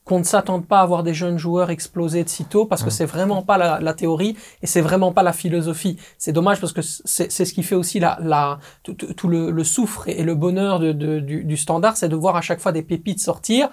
[0.04, 3.06] qu'on ne s'attende pas à avoir des jeunes joueurs exploser de sitôt parce que c'est
[3.06, 5.98] vraiment pas la, la théorie et c'est vraiment pas la philosophie.
[6.18, 10.08] C'est dommage parce que c'est ce qui fait aussi la, la, tout, le, le souffre
[10.08, 12.84] et le bonheur de, de- du, du standard, c'est de voir à chaque fois des
[12.84, 13.68] pépites sortir.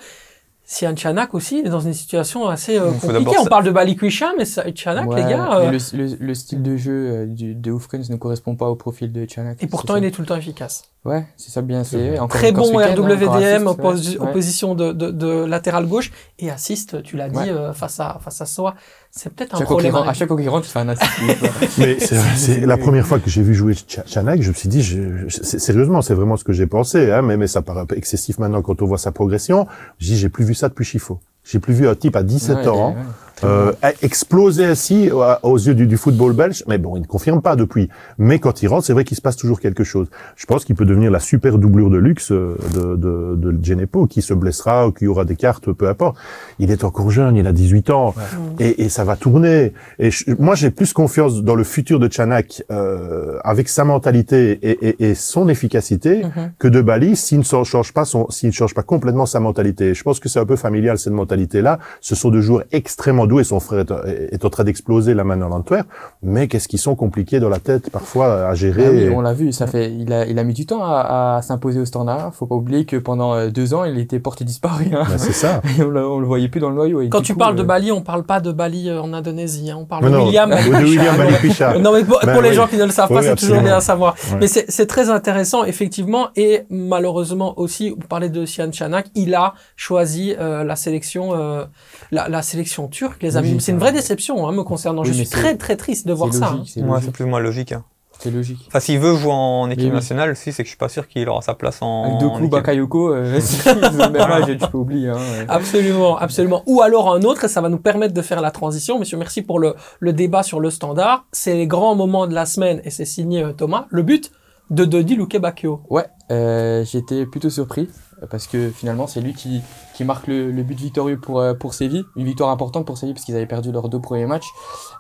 [0.64, 3.36] Sian Chanak aussi, il est dans une situation assez euh, compliquée.
[3.38, 4.44] On parle de Balikwisha, mais
[4.74, 8.08] Chanak, Ouais, les gars, euh, le, le, le style de jeu euh, du, de Hoofkens
[8.10, 9.62] ne correspond pas au profil de Chanak.
[9.62, 10.84] et pourtant il est tout le temps efficace.
[11.04, 11.84] Ouais, c'est ça bien.
[11.84, 13.74] C'est encore- Très bon hein, RWDM, ouais.
[13.84, 14.16] Ouais.
[14.20, 17.50] opposition de, de, de latéral gauche et assiste, tu l'as dit, Ouais.
[17.50, 18.74] euh, face à face à soi.
[19.10, 19.94] C'est peut-être un Chaque problème.
[19.94, 21.10] à chaque fois qu'il rentre, un assist.
[21.78, 24.68] Mais c'est c'est la première fois que j'ai vu jouer Ch- Chanak, je me suis
[24.70, 27.60] dit, je, je- c'est- sérieusement, c'est vraiment ce que j'ai pensé, hein, mais, mais ça
[27.60, 29.66] paraît un peu excessif maintenant quand on voit sa progression.
[29.98, 31.20] Je dis, j'ai plus vu ça depuis Chifo.
[31.44, 32.96] J'ai plus vu un type à 17 Ouais, ans ouais.
[33.42, 36.62] Euh, exploser ainsi euh, aux yeux du, du football belge.
[36.68, 37.88] Mais bon, il ne confirme pas depuis.
[38.18, 40.06] Mais quand il rentre, c'est vrai qu'il se passe toujours quelque chose.
[40.36, 44.06] Je pense qu'il peut devenir la super doublure de luxe euh, de, de, de Genepo,
[44.06, 46.16] qui se blessera ou qui aura des cartes, peu importe.
[46.58, 48.14] Il est encore jeune, il a 18 ans.
[48.60, 49.72] Et, et ça va tourner.
[49.98, 54.58] Et je- moi, j'ai plus confiance dans le futur de Chanak euh, avec sa mentalité
[54.62, 56.52] et, et, et son efficacité Mhm.
[56.58, 59.94] que de Bali s'il ne change pas son, s'il ne change pas complètement sa mentalité.
[59.94, 61.78] Je pense que c'est un peu familial cette mentalité-là.
[62.00, 63.44] Ce sont deux joueurs extrêmement doués.
[63.44, 65.86] Son frère est, est en train d'exploser maintenant à l'Antwerp.
[66.22, 68.84] Mais qu'est-ce qu'ils sont compliqués dans la tête parfois à gérer.
[68.86, 70.84] Ah oui, Et- on l'a vu, ça fait, il a, il a mis du temps
[70.84, 72.34] à, à s'imposer au standard.
[72.34, 74.86] Faut pas oublier que pendant euh, deux ans, il était porté disparu.
[74.94, 75.04] Hein.
[75.08, 75.60] Ben, c'est ça.
[75.78, 77.00] Et on, le- on le voyait plus dans le noyau.
[77.02, 79.12] et Quand tu coup, parles de euh, Bali, on parle pas de Bali euh, en
[79.12, 80.50] Indonésie, hein, on parle Mais de non, William.
[80.50, 81.16] de William Balikwisha.
[81.16, 81.78] Balikwisha.
[81.84, 82.54] Non, mais pour, Ben pour les oui.
[82.54, 84.14] gens qui ne le savent pas, c'est toujours bien à savoir.
[84.40, 89.34] Mais c'est c'est très intéressant, effectivement, et malheureusement aussi, vous parlez de Sian Chanak, il
[89.34, 91.64] a choisi euh, la sélection, euh,
[92.10, 93.56] la, la sélection turque, les amis.
[93.60, 95.02] C'est une vraie déception, hein, me concernant.
[95.02, 96.48] Oui, Je suis très très triste de voir ça.
[96.48, 96.62] hein.
[96.66, 97.72] c'est Ouais, plus ou moins logique.
[97.72, 97.84] hein.
[98.20, 98.60] C'est logique.
[98.68, 99.90] Enfin, s'il veut jouer en équipe oui.
[99.90, 102.04] nationale, si, c'est que je suis pas sûr qu'il aura sa place en.
[102.04, 102.50] Avec deux coups, équipe.
[102.52, 103.40] Bakayoko, euh,
[104.58, 105.08] tu peux oublier.
[105.08, 105.46] Hein, ouais.
[105.48, 106.62] Absolument, absolument.
[106.66, 108.98] Ou alors un autre, et ça va nous permettre de faire la transition.
[109.00, 111.26] Monsieur, merci pour le, le débat sur le standard.
[111.32, 113.86] C'est les grands moments de la semaine, et c'est signé euh, Thomas.
[113.90, 114.30] Le but
[114.70, 115.82] de Dodi Lukebakio.
[115.90, 117.88] Ouais, euh, j'étais plutôt surpris
[118.30, 119.62] parce que finalement c'est lui qui,
[119.94, 123.24] qui marque le, but victorieux pour, euh, pour Séville, une victoire importante pour Séville parce
[123.24, 124.48] qu'ils avaient perdu leurs deux premiers matchs.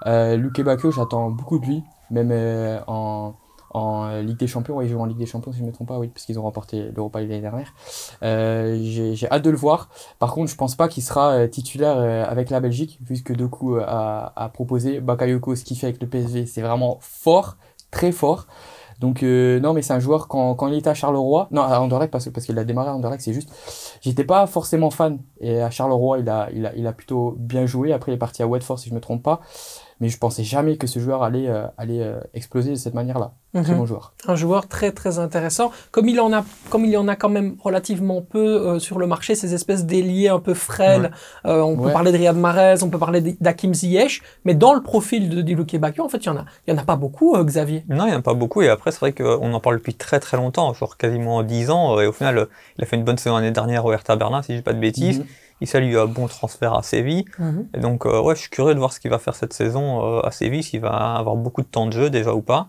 [0.06, 3.34] Euh, Luke Bakio, j'attends beaucoup de lui, même euh, en,
[3.70, 5.72] en Ligue des Champions, ouais, il joue en Ligue des Champions si je ne me
[5.72, 7.74] trompe pas, oui, parce qu'ils ont remporté l'Europa l'année dernière.
[8.22, 9.88] Euh, J'ai hâte de le voir.
[10.18, 14.32] Par contre, je pense pas qu'il sera titulaire avec la Belgique, vu que Doku a,
[14.36, 15.00] a proposé.
[15.00, 17.56] Bakayoko, ce qu'il fait avec le PSV, c'est vraiment fort,
[17.90, 18.46] très fort.
[19.00, 21.78] Donc euh, non mais c'est un joueur quand, quand il était à Charleroi, non à
[21.78, 23.50] Anderlecht parce, parce qu'il a démarré à Anderlecht, c'est juste,
[24.00, 25.18] j'étais pas forcément fan.
[25.40, 28.18] Et à Charleroi il a, il a, il a plutôt bien joué, après il est
[28.18, 29.40] parti à Watford si je me trompe pas,
[30.04, 33.32] mais je pensais jamais que ce joueur allait, euh, allait euh, exploser de cette manière-là,
[33.54, 33.78] très Mhm.
[33.78, 34.12] bon joueur.
[34.28, 35.72] Un joueur très très intéressant.
[35.92, 38.38] Comme il en a, comme il y en a quand même relativement peu
[38.68, 41.10] euh, sur le marché, ces espèces d'ailiers un peu frêles.
[41.46, 44.74] Euh, on peut parler de Riyad Mahrez, on peut parler d- d'Hakim Ziyech, mais dans
[44.74, 46.84] le profil de Diluke Bakio, en fait, il y en a, il y en a
[46.84, 47.82] pas beaucoup, euh, Xavier.
[47.88, 48.60] Non, il n'y en a pas beaucoup.
[48.60, 51.98] Et après, c'est vrai qu'on en parle depuis très très longtemps, genre quasiment 10 ans.
[52.00, 54.52] Et au final, il a fait une bonne saison l'année dernière au Hertha Berlin, si
[54.52, 55.24] je dis pas de bêtises.
[55.54, 55.58] Mhm.
[55.60, 57.24] Il salue un bon transfert à Séville.
[57.74, 60.18] Et donc, euh, ouais, je suis curieux de voir ce qu'il va faire cette saison
[60.18, 62.68] euh, à Séville, s'il va avoir beaucoup de temps de jeu déjà ou pas.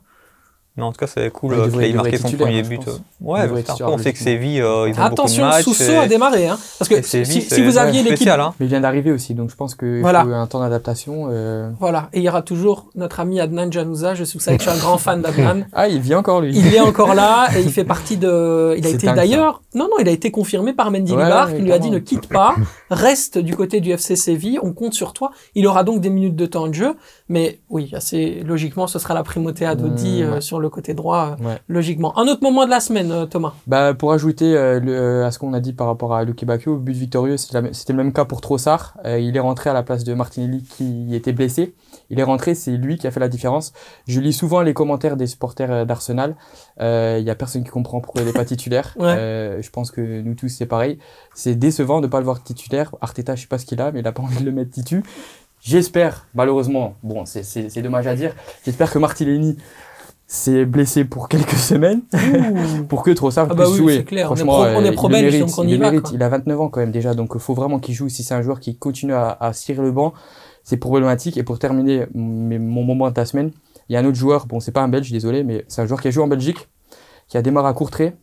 [0.78, 2.68] Mais en tout cas, c'est cool Ouais, il euh, qu'il ait marqué son premier hein,
[2.68, 2.86] but.
[2.88, 2.92] euh.
[3.22, 4.20] Il Ouais, titulaire, on sait que.
[4.20, 5.64] Séville, euh, ils ont Attention, beaucoup de.
[5.64, 8.54] Sousso et- a démarré, hein, parce que si, vous aviez l'équipe, hein.
[8.60, 10.24] Mais il vient d'arriver aussi, donc je pense qu'il Voilà.
[10.24, 11.28] faut un temps d'adaptation.
[11.32, 11.70] euh.
[11.80, 14.16] voilà, et il y aura toujours notre ami Adnan Janouza.
[14.16, 15.66] Je savez que je suis un grand fan d'Adnan.
[15.74, 16.52] Ah, il vient encore lui.
[16.58, 18.76] Il est encore là et il fait partie de.
[18.78, 19.62] Il a été d'ailleurs.
[19.74, 22.00] Non, non, il a été confirmé par Mendy Ouais, Libar qui lui a dit ne
[22.00, 22.56] quitte pas,
[22.90, 24.60] reste du côté du FC Séville.
[24.62, 25.32] On compte sur toi.
[25.56, 26.96] Il aura donc des minutes de temps de jeu,
[27.30, 30.42] mais oui, assez logiquement, ce sera la primauté à Dodi ouais.
[30.42, 31.58] sur le côté droit, euh, Ouais.
[31.68, 32.18] logiquement.
[32.18, 33.54] Un autre moment de la semaine, euh, Thomas.
[33.68, 36.78] Bah, pour ajouter euh, le- à ce qu'on a dit par rapport à Luke Bakio,
[36.78, 38.98] but victorieux, c'était le même cas pour Trossard.
[39.06, 41.74] Il est rentré à la place de Martinelli qui était blessé.
[42.10, 43.74] Il est rentré, c'est lui qui a fait la différence.
[44.08, 46.36] Je lis souvent les commentaires des supporters d'Arsenal.
[46.80, 48.96] Il y a personne qui comprend pourquoi il n'est pas titulaire.
[49.00, 49.58] Ouais.
[49.62, 51.00] Je pense que nous tous c'est pareil.
[51.34, 52.94] C'est décevant de pas le voir titulaire.
[53.02, 54.72] Arteta, je sais pas ce qu'il a, mais il a pas envie de le mettre
[54.72, 55.04] titu.
[55.62, 58.36] J'espère, malheureusement, bon, c'est dommage à dire.
[58.66, 59.58] J'espère que Martinelli
[60.28, 62.02] s'est blessé pour quelques semaines
[62.90, 64.04] pour que Trossard Ah bah puisse oui, jouer.
[64.04, 64.32] clair.
[64.32, 66.12] On est Franchement, pro- on est euh, il mérite, il y va, mérite.
[66.14, 68.10] Il a 29 ans quand même déjà, donc il faut vraiment qu'il joue.
[68.10, 70.14] Si c'est un joueur qui continue à, à cirer le banc,
[70.64, 71.38] c'est problématique.
[71.38, 73.52] Et pour terminer mon moment de la semaine,
[73.88, 75.86] il y a un autre joueur, bon c'est pas un Belge, désolé, mais c'est un
[75.86, 76.68] joueur qui a joué en Belgique,
[77.28, 78.16] qui a démarré à Courtrai,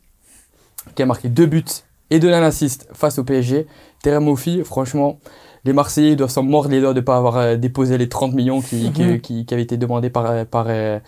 [0.96, 1.64] qui a marqué deux buts
[2.10, 3.66] et deux un assist face au PSG.
[4.02, 5.20] Terem Moffi, franchement,
[5.64, 8.34] les Marseillais doivent s'en mordre les doigts de ne pas avoir euh, déposé les 30
[8.34, 9.20] millions qui, qui, Mhm.
[9.20, 10.98] qui- qui avaient été demandés par, euh, par, euh,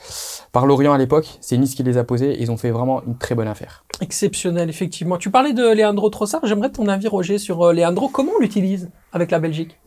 [0.52, 1.38] par Lorient à l'époque.
[1.40, 2.36] C'est Nice qui les a posés.
[2.40, 3.84] Ils ont fait vraiment une très bonne affaire.
[4.00, 5.16] Exceptionnel, effectivement.
[5.18, 6.40] Tu parlais de Leandro Trossard.
[6.44, 8.08] J'aimerais ton avis, Roger, sur euh, Leandro.
[8.08, 9.78] Comment on l'utilise avec la Belgique?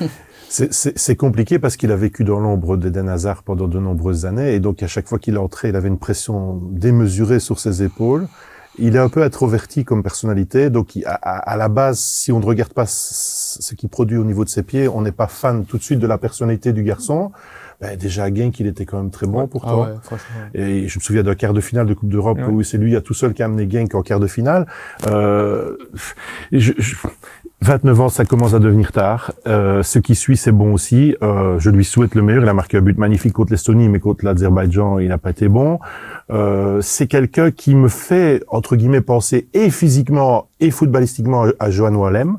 [0.48, 4.60] C'est compliqué parce qu'il a vécu dans l'ombre d'Eden Hazard pendant de nombreuses années et
[4.60, 8.28] donc à chaque fois qu'il entrait, il avait une pression démesurée sur ses épaules.
[8.78, 12.72] Il est un peu introverti comme personnalité, donc à, la base, si on ne regarde
[12.74, 15.82] pas ce qu'il produit au niveau de ses pieds, on n'est pas fan tout de
[15.82, 17.32] suite de la personnalité du garçon.
[17.80, 19.82] Ben, déjà à Genk, il était quand même très bon pourtant.
[19.84, 20.36] Ah ouais, franchement.
[20.54, 22.44] Et je me souviens d'un quart de finale de Coupe d'Europe Ouais.
[22.44, 24.66] où c'est lui à tout seul qui a amené Genk en quart de finale.
[25.08, 25.76] Euh,
[26.52, 26.96] je, je-
[27.62, 29.32] 29 ans, ça commence à devenir tard.
[29.46, 31.16] Euh, ce qui suit, c'est bon aussi.
[31.22, 32.42] Euh, je lui souhaite le meilleur.
[32.42, 35.48] Il a marqué un but magnifique contre l'Estonie, mais contre l'Azerbaïdjan, il n'a pas été
[35.48, 35.78] bon.
[36.30, 41.94] Euh, c'est quelqu'un qui me fait, entre guillemets, penser et physiquement et footballistiquement à, Johan
[41.94, 42.36] Wallem.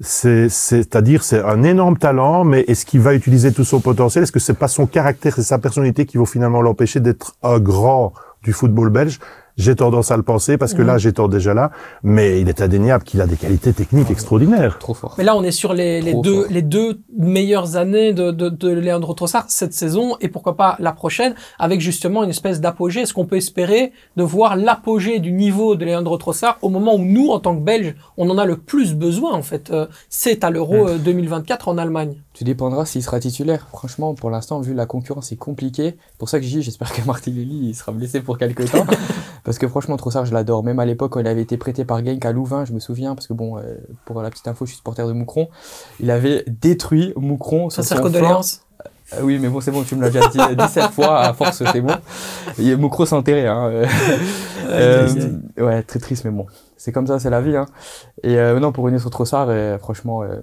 [0.00, 4.24] C'est, c'est-à-dire, c'est un énorme talent, mais est-ce qu'il va utiliser tout son potentiel?
[4.24, 7.58] Est-ce que c'est pas son caractère et sa personnalité qui vont finalement l'empêcher d'être un
[7.58, 9.18] grand du football belge?
[9.56, 11.70] J'ai tendance à le penser parce que là, j'étais déjà là,
[12.02, 14.78] mais il est indéniable qu'il a des qualités techniques extraordinaires.
[14.78, 15.14] Trop fort.
[15.18, 16.50] Mais là, on est sur les, deux, fort.
[16.52, 20.92] les deux meilleures années de, de, de Leandro Trossard cette saison et pourquoi pas la
[20.92, 23.00] prochaine avec justement une espèce d'apogée.
[23.00, 27.04] Est-ce qu'on peut espérer de voir l'apogée du niveau de Leandro Trossard au moment où
[27.04, 30.42] nous, en tant que Belges, on en a le plus besoin en fait Euh, C'est
[30.44, 32.14] à l'Euro euh, 2024 en Allemagne.
[32.34, 33.66] Tout dépendra s'il sera titulaire.
[33.70, 35.96] Franchement, pour l'instant, vu la concurrence, c'est compliqué.
[36.18, 38.86] pour ça que je dis, j'espère que Martinelli il sera blessé pour quelques temps.
[39.50, 40.62] parce que franchement, Trossard, je l'adore.
[40.62, 43.16] Même à l'époque, quand il avait été prêté par Genk à Louvain, je me souviens,
[43.16, 45.48] parce que bon, euh, pour la petite info, je suis supporter de Moucron.
[45.98, 48.40] Il avait détruit Moucron Ça sur sert.
[49.14, 51.32] Euh, oui, mais bon, c'est bon, tu me l'as déjà dit euh, 17 fois, à
[51.32, 51.96] force, c'est bon.
[52.60, 53.66] Et Moucro s'est enterré, hein.
[53.72, 53.86] euh.
[54.68, 56.46] Euh, ouais, très triste, mais bon.
[56.76, 57.66] C'est comme ça, c'est la vie, hein.
[58.22, 60.36] Et euh, non, pour revenir sur Trossard, euh, franchement, euh,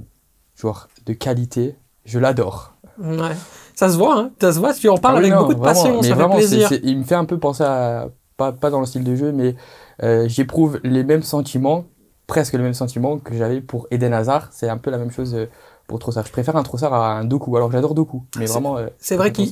[0.54, 2.74] joueur de qualité, je l'adore.
[3.00, 3.38] Ouais.
[3.74, 4.32] Ça se voit, hein.
[4.42, 4.74] Ça se voit.
[4.74, 6.04] Tu en parles Ah oui, avec non, beaucoup de passion.
[6.04, 6.70] Ça vraiment, fait plaisir.
[6.84, 9.56] il me fait un peu penser à, pas, pas dans le style de jeu, mais
[10.04, 11.86] euh, j'éprouve les mêmes sentiments,
[12.28, 14.50] presque les mêmes sentiments que j'avais pour Eden Hazard.
[14.52, 15.48] C'est un peu la même chose euh,
[15.88, 16.26] pour Trossard.
[16.26, 17.56] Je préfère un Trossard à un Doku.
[17.56, 18.78] Alors j'adore Doku, mais C'est- vraiment.
[18.78, 19.50] euh, C'est vrai qu'il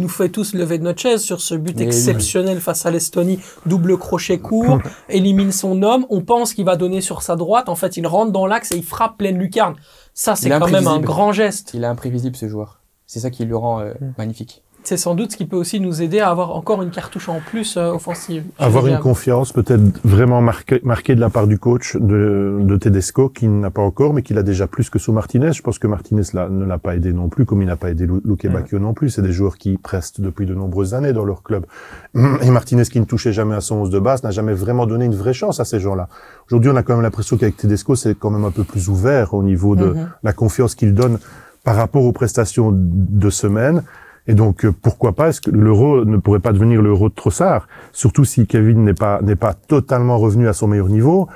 [0.00, 1.86] nous fait tous lever de notre chaise sur ce but Mais oui.
[1.88, 3.38] exceptionnel face à l'Estonie.
[3.66, 4.78] Double crochet court,
[5.10, 6.06] élimine son homme.
[6.08, 7.68] On pense qu'il va donner sur sa droite.
[7.68, 9.74] En fait, il rentre dans l'axe et il frappe pleine lucarne.
[10.14, 11.72] Ça, c'est quand même un grand geste.
[11.74, 12.80] Il est imprévisible ce joueur.
[13.06, 14.14] C'est ça qui le rend euh, Mm.
[14.18, 14.64] magnifique.
[14.86, 17.40] C'est sans doute ce qui peut aussi nous aider à avoir encore une cartouche en
[17.40, 18.44] plus euh, offensive.
[18.56, 23.28] Avoir une confiance peut-être vraiment marquée, marquée de la part du coach de, de Tedesco,
[23.28, 25.52] qui n'a pas encore, mais qui l'a déjà plus que sous Martinez.
[25.52, 27.90] Je pense que Martinez là, ne l'a pas aidé non plus, comme il n'a pas
[27.90, 29.10] aidé Lu- Luque Bacchio non plus.
[29.10, 31.66] C'est des joueurs qui prestent depuis de nombreuses années dans leur club.
[32.14, 35.06] Et Martinez, qui ne touchait jamais à son 11 de base, n'a jamais vraiment donné
[35.06, 36.08] une vraie chance à ces gens-là.
[36.48, 39.34] Aujourd'hui, on a quand même l'impression qu'avec Tedesco, c'est quand même un peu plus ouvert
[39.34, 40.08] au niveau de Mhm.
[40.22, 41.18] la confiance qu'il donne
[41.64, 43.82] par rapport aux prestations de semaine.
[44.28, 47.68] Et donc, euh, pourquoi pas Est-ce que l'euro ne pourrait pas devenir l'euro de Trossard?
[47.92, 51.28] Surtout si Kevin n'est pas n'est pas totalement revenu à son meilleur niveau.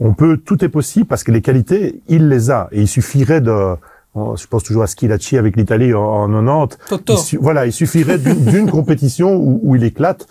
[0.00, 2.68] On peut, tout est possible parce que les qualités, il les a.
[2.70, 3.74] Et il suffirait de,
[4.14, 6.78] je pense toujours à Schilacci avec l'Italie en, en 90.
[6.88, 7.14] Toto.
[7.32, 10.26] Il voilà, il suffirait d'une d'une compétition où, où il éclate.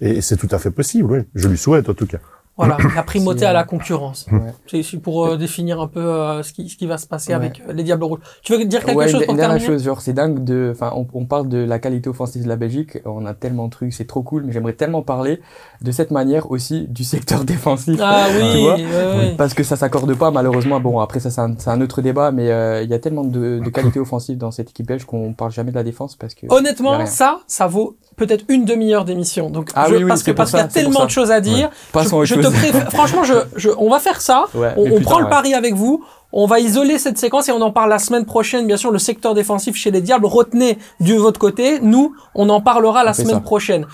[0.00, 1.18] Et c'est tout à fait possible, oui.
[1.34, 2.18] Je lui souhaite en tout cas.
[2.66, 4.26] Voilà, la primauté à la concurrence.
[4.32, 4.82] Ouais.
[4.82, 7.36] C'est pour euh, définir un peu euh, ce, qui, ce qui va se passer Ouais.
[7.36, 8.20] avec euh, les Diables Rouges.
[8.42, 9.66] Tu veux dire quelque Ouais, chose pour dernière terminer?
[9.78, 12.56] chose, genre c'est dingue de, enfin on, on parle de la qualité offensive de la
[12.56, 15.40] Belgique, on a tellement de trucs, c'est trop cool, mais j'aimerais tellement parler
[15.82, 17.98] de cette manière aussi du secteur défensif.
[18.02, 18.74] Ah Tu oui, vois?
[18.76, 19.34] ouais, ouais.
[19.36, 20.80] Parce que ça s'accorde pas malheureusement.
[20.80, 23.24] Bon après ça c'est un, c'est un autre débat, mais euh, il y a tellement
[23.24, 26.34] de, de qualité offensive dans cette équipe belge qu'on parle jamais de la défense parce
[26.34, 26.46] que.
[26.48, 29.50] Honnêtement, ça, ça vaut peut-être une demi-heure d'émission.
[29.50, 31.40] Donc, Ah je- oui, oui, parce que parce qu'il y a tellement de choses à
[31.40, 31.70] dire.
[31.94, 32.49] Je, je te.
[32.50, 34.46] Préfère- franchement, je, je, on va faire ça.
[34.54, 35.30] Ouais, On, prend tard, le ouais.
[35.30, 36.04] pari avec vous.
[36.32, 38.66] On va isoler cette séquence et on en parle la semaine prochaine.
[38.66, 40.26] Bien sûr, le secteur défensif chez les Diables.
[40.26, 41.80] Retenez de votre côté.
[41.80, 43.40] Nous, on en parlera la On semaine ça.
[43.40, 43.84] prochaine.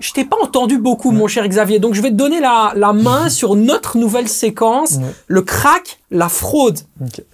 [0.00, 1.78] Je t'ai pas entendu beaucoup, mon cher Xavier.
[1.78, 6.28] Donc, je vais te donner la, la main sur notre nouvelle séquence, le crack, la
[6.28, 6.78] fraude.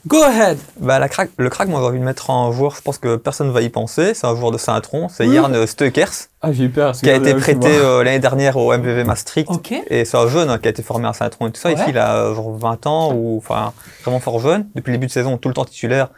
[0.06, 0.58] Go ahead.
[0.80, 3.16] Bah, la crack, le crack, moi, j'ai envie de mettre en joueur, je pense que
[3.16, 4.14] personne va y penser.
[4.14, 5.32] C'est un joueur de Saint-Tron, c'est.
[5.32, 6.92] Jarn Stökers, Ah, j'ai eu peur.
[6.92, 9.48] qui a été prêté euh, l'année dernière au MVV Maastricht.
[9.88, 11.68] Et c'est un jeune hein, qui a été formé à Saint-Tron et tout ça.
[11.70, 11.74] Ouais.
[11.74, 14.66] Ici, il a euh, genre 20 ans ou enfin vraiment fort jeune.
[14.74, 16.08] Depuis le début de saison, tout le temps titulaire.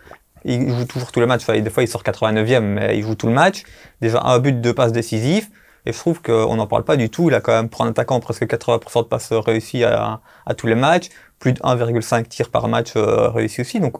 [0.44, 1.42] Il joue toujours tous les matchs.
[1.42, 3.64] Enfin, des fois, il sort 89e, mais il joue tout le match.
[4.00, 5.48] Déjà un but, deux passes décisives.
[5.88, 7.30] Et je trouve qu'on n'en parle pas du tout.
[7.30, 10.66] Il a quand même, pour un attaquant, presque 80% de passes réussies à, à tous
[10.66, 11.08] les matchs.
[11.38, 13.80] Plus de 1,5 tirs par match euh, réussis aussi.
[13.80, 13.94] Donc,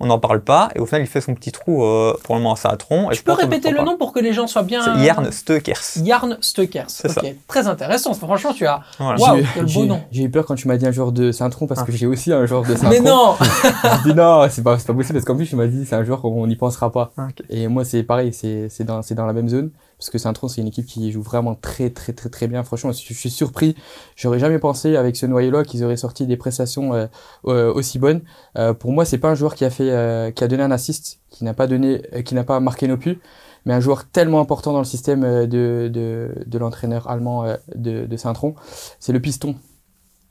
[0.00, 0.70] on n'en parle pas.
[0.74, 3.10] Et au final, il fait son petit trou euh, pour le moment à Saint-Tron.
[3.10, 4.80] Et Tu je peux répéter le nom pour que les gens soient bien.
[4.82, 5.80] C'est Jarn Stökers.
[6.02, 6.88] Jarn Stökers.
[6.88, 7.14] C'est Ok.
[7.24, 7.30] ça.
[7.48, 8.14] Très intéressant.
[8.14, 8.80] Franchement, tu as.
[8.98, 9.20] Voilà.
[9.20, 10.00] Waouh, J'ai- quel beau nom.
[10.10, 12.32] J'ai eu peur quand tu m'as dit un joueur de Saint-Tron parce que j'ai aussi
[12.32, 12.88] un joueur de Saint-Tron.
[12.90, 13.34] Mais non.
[13.40, 15.96] Je dis non, c'est pas, c'est pas possible parce qu'en plus, tu m'as dit c'est
[15.96, 17.12] un joueur qu'on n'y pensera pas.
[17.18, 17.28] Ah.
[17.50, 19.70] Et moi, c'est pareil, c'est, c'est dans, c'est dans la même zone.
[19.98, 22.62] Parce que Saint-Tron, c'est une équipe qui joue vraiment très, très, très, très bien.
[22.62, 23.74] Franchement, je, je suis surpris.
[24.14, 27.06] J'aurais jamais pensé avec ce noyau-là qu'ils auraient sorti des prestations euh,
[27.46, 28.20] euh, aussi bonnes.
[28.58, 30.70] Euh, pour moi, c'est pas un joueur qui a fait, euh, qui a donné un
[30.70, 33.18] assist, qui n'a pas donné, qui n'a pas marqué nos buts,
[33.64, 38.16] mais un joueur tellement important dans le système de, de, de l'entraîneur allemand de, de
[38.16, 38.54] Saint-Tron.
[39.00, 39.56] C'est le piston.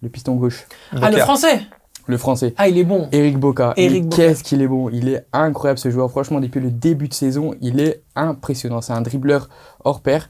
[0.01, 0.67] Le piston gauche.
[0.91, 1.23] Ah, le Boca.
[1.23, 1.61] français.
[2.05, 2.53] Le français.
[2.57, 3.09] Ah, il est bon.
[3.11, 3.73] Eric Boca.
[3.77, 4.09] Eric.
[4.09, 4.89] Qu'est-ce qu'il est bon.
[4.89, 6.11] Il est incroyable ce joueur.
[6.11, 8.81] Franchement, depuis le début de saison, il est impressionnant.
[8.81, 9.49] C'est un dribbleur
[9.83, 10.29] hors pair.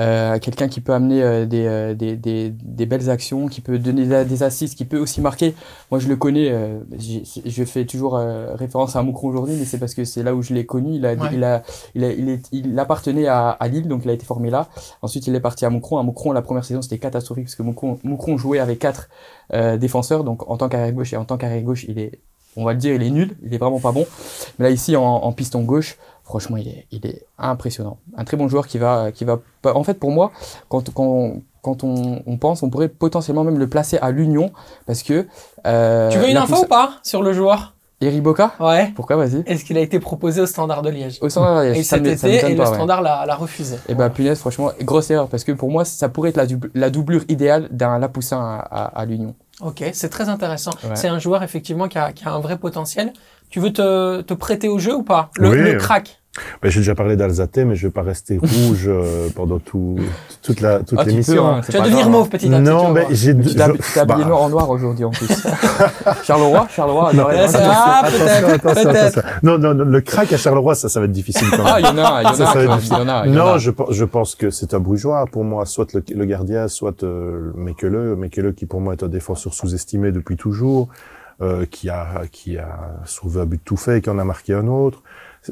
[0.00, 3.78] Euh, Quelqu'un qui peut amener euh, des, euh, des, des, des belles actions, qui peut
[3.78, 5.54] donner des- des assists, qui peut aussi marquer.
[5.90, 6.52] Moi, je le connais.
[6.98, 8.14] je fais toujours
[8.54, 10.94] référence à Moucron aujourd'hui, mais c'est parce que c'est là où je l'ai connu.
[10.96, 11.28] Il, a, Ouais.
[11.32, 11.62] il, a,
[11.94, 14.68] il, a, il, est, il appartenait à, à Lille, donc il a été formé là.
[15.02, 15.98] Ensuite, il est parti à Moucron.
[15.98, 19.08] À Moucron, la première saison, c'était catastrophique parce que Moucron, Moucron jouait avec quatre
[19.78, 20.24] défenseurs.
[20.24, 22.18] Donc, en tant qu'arrière gauche et en tant qu'arrière gauche, il est,
[22.56, 23.36] on va le dire, il est nul.
[23.44, 24.06] Il est vraiment pas bon.
[24.58, 25.96] Mais là, ici, en, en piston gauche,
[26.26, 27.96] franchement, il est, il est impressionnant.
[28.18, 30.32] Un très bon joueur qui va, qui va, en fait, pour moi,
[30.68, 34.50] quand, quand, quand on, on pense, on pourrait potentiellement même le placer à l'Union
[34.86, 35.26] parce que.
[35.66, 37.72] Euh, tu veux une info pousse- ou pas sur le joueur?
[38.02, 38.52] Eric Boca?
[38.60, 38.92] Ouais.
[38.94, 39.16] Pourquoi?
[39.16, 39.42] Vas-y.
[39.46, 41.16] Est-ce qu'il a été proposé au Standard de Liège?
[41.22, 42.66] Au standard, Et ça cet me- ça été, et le.
[42.66, 43.76] Standard l'a l'a refusé.
[43.88, 46.70] Et bah, punaise, franchement, grosse erreur parce que pour moi, ça pourrait être la, dub-
[46.74, 49.34] la doublure idéale d'un Lapoussin à, à, à l'Union.
[49.62, 50.72] Ok, c'est très intéressant.
[50.84, 50.94] Ouais.
[50.94, 53.14] C'est un joueur effectivement qui a, qui a un vrai potentiel.
[53.50, 55.30] Tu veux te, te prêter au jeu ou pas?
[55.38, 55.58] Le, Oui.
[55.58, 56.20] le crack.
[56.62, 59.96] Ben, j'ai déjà parlé d'Alzate, mais je vais pas rester rouge euh, pendant tout,
[60.42, 61.46] toute la, toute Ah, l'émission.
[61.48, 62.10] hein, c'est Tu vas devenir hein.
[62.10, 62.60] mauve petit à petit.
[62.60, 65.28] non, mais j'ai tu t'es je- habillé bah, noir en noir aujourd'hui en plus.
[66.24, 69.22] Charleroi Charleroi non, non, ah, peut-être, peut-être.
[69.42, 71.66] Non, non, non, le crack à Charleroi, ça, ça va être difficile quand même.
[71.68, 72.62] Ah, il y en a, il y en a, Ça, ça
[72.98, 76.02] y en a, non, je, je pense que c'est un brugeois pour moi, soit le,
[76.14, 78.14] le gardien, soit euh, Mekele.
[78.16, 80.88] Mekele qui pour moi est un défenseur sous-estimé depuis toujours,
[81.42, 84.54] euh, qui a qui a sauvé un but tout fait et qui en a marqué
[84.54, 85.02] un autre.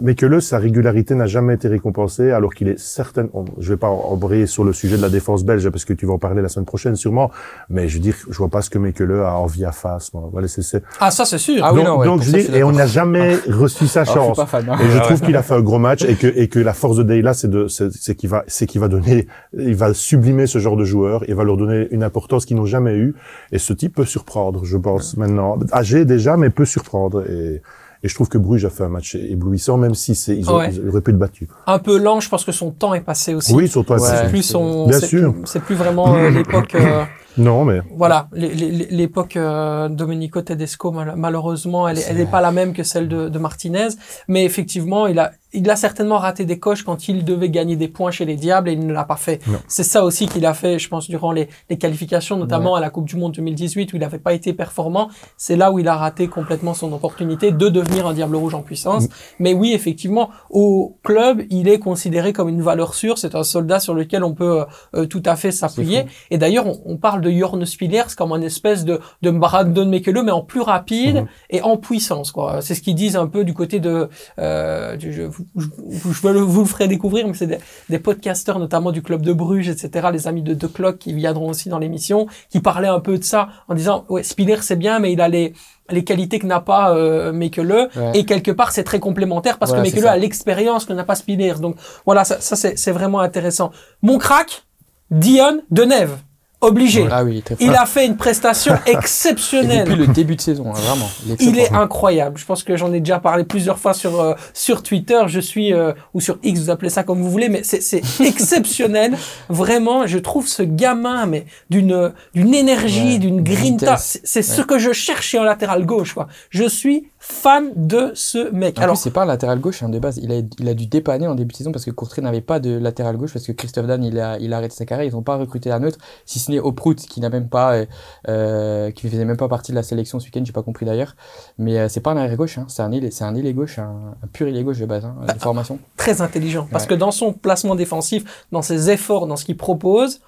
[0.01, 3.29] Mekele, sa régularité n'a jamais été récompensée, alors qu'il est certain.
[3.35, 6.07] on- Je vais pas embrayer sur le sujet de la défense belge parce que tu
[6.07, 7.31] vas en parler la semaine prochaine sûrement,
[7.71, 10.13] mais je veux dire, je vois pas ce que Mekele a envie à face.
[10.15, 10.29] Moi.
[10.33, 11.63] Voilà, c'est, c'est- Ah, ça c'est sûr.
[11.65, 13.87] Ah oui, donc, non, ouais, donc je ça, dis, je et on n'a jamais reçu
[13.87, 14.37] sa Alors, je suis chance.
[14.37, 14.69] pas fan.
[14.69, 14.77] hein.
[14.83, 16.73] Et je Ah trouve qu'il a fait un gros match et que, et que la
[16.75, 19.27] force de Deyla, c'est de, c'est, c'est qu'il va, c'est qu'il va donner,
[19.57, 22.67] il va sublimer ce genre de joueurs, il va leur donner une importance qu'ils n'ont
[22.67, 23.15] jamais eue.
[23.53, 25.59] Et ce type peut surprendre, je pense, maintenant.
[25.73, 27.25] Âgé déjà, mais peut surprendre.
[27.31, 27.63] Et,
[28.05, 30.71] et je trouve que Bruges a fait un match éblouissant, même si c'est, ils, Ouais.
[30.73, 31.49] ils auraient pu être battus.
[31.67, 33.53] Un peu lent, je pense que son temps est passé aussi.
[33.55, 34.03] Oui, surtout à Ouais.
[34.07, 34.29] c'est Sissi.
[34.31, 34.87] plus son.
[34.87, 35.35] Bien c'est- sûr.
[35.47, 36.75] C'est plus vraiment euh, l'époque.
[36.77, 37.03] euh,
[37.37, 42.31] Non, mais voilà, l'é- l'é- l'époque euh, Domenico Tedesco, mal- malheureusement, elle est, elle est
[42.31, 43.89] pas la même que celle de, de Martinez.
[44.29, 47.89] Mais effectivement, il a, il a certainement raté des coches quand il devait gagner des
[47.89, 49.41] points chez les Diables et il ne l'a pas fait.
[49.69, 52.91] C'est ça aussi qu'il a fait, je pense, durant les, les qualifications, notamment à la
[52.91, 55.09] Coupe du Monde 2018 où il n'avait pas été performant.
[55.37, 58.63] C'est là où il a raté complètement son opportunité de devenir un Diable Rouge en
[58.63, 59.09] puissance.
[59.39, 63.19] Mais oui, effectivement, au club, il est considéré comme une valeur sûre.
[63.19, 64.65] C'est un soldat sur lequel on peut euh,
[64.97, 66.07] euh, tout à fait s'appuyer.
[66.31, 70.23] Et d'ailleurs, on, on parle de Jorn Spielers comme un espèce de, de Brandon Mekele,
[70.25, 71.27] mais en plus rapide Mhm.
[71.51, 72.33] et en puissance.
[72.61, 74.09] C'est ce qu'ils disent un peu du côté de...
[74.39, 79.03] Euh, du- je, je vous le ferai découvrir, mais c'est des, des podcasteurs, notamment du
[79.03, 82.61] club de Bruges, etc., les amis de De Clock qui viendront aussi dans l'émission, qui
[82.61, 85.53] parlaient un peu de ça en disant, ouais, Spiller c'est bien, mais il a les
[85.91, 88.13] les qualités que n'a pas euh, Mekele Ouais.
[88.15, 91.53] et quelque part c'est très complémentaire parce que Mekele a l'expérience que n'a pas Spiller
[91.61, 91.77] donc
[92.07, 94.65] voilà ça, ça c'est c'est vraiment intéressant mon crack
[95.11, 96.17] Dion Deneuve
[96.65, 100.71] obligé Ah oui, il a fait une prestation Et exceptionnelle depuis le début de saison,
[100.71, 101.09] hein, vraiment.
[101.41, 102.39] Il est, incroyable.
[102.39, 105.21] Je pense que j'en ai déjà parlé plusieurs fois sur euh, sur Twitter.
[105.27, 108.03] Je suis euh, ou sur X, vous appelez ça comme vous voulez, mais c'est c'est
[108.21, 109.17] exceptionnel.
[109.49, 113.97] Vraiment, je trouve ce gamin mais d'une d'une énergie, Ouais, d'une une grinta.
[113.97, 116.15] C'est ce que je cherche un latéral gauche.
[116.15, 116.29] Quoi.
[116.51, 118.79] Je suis fan de ce mec.
[118.79, 120.19] En Alors, c'est pas un latéral gauche hein, de base.
[120.23, 122.61] Il a, il a dû dépanner en début de saison parce que Courtrai n'avait pas
[122.61, 125.07] de latéral gauche parce que Christophe Dan il a, il a arrêté sa carrière.
[125.07, 125.97] Ils n'ont pas recruté un autre,
[126.27, 127.87] si ce n'est Oprout qui n'a même pas, euh,
[128.29, 130.43] euh, qui faisait même pas partie de la sélection ce week-end.
[130.45, 131.17] J'ai pas compris d'ailleurs.
[131.57, 132.59] Mais euh, c'est pas un arrière gauche.
[132.59, 132.67] Hein.
[132.69, 135.15] C'est un ailier, c'est un ailier gauche, un, un pur ailier gauche de base, hein,
[135.27, 135.79] de formation.
[135.97, 136.69] très intelligent.
[136.71, 136.89] Parce Ouais.
[136.91, 140.21] que dans son placement défensif, dans ses efforts, dans ce qu'il propose,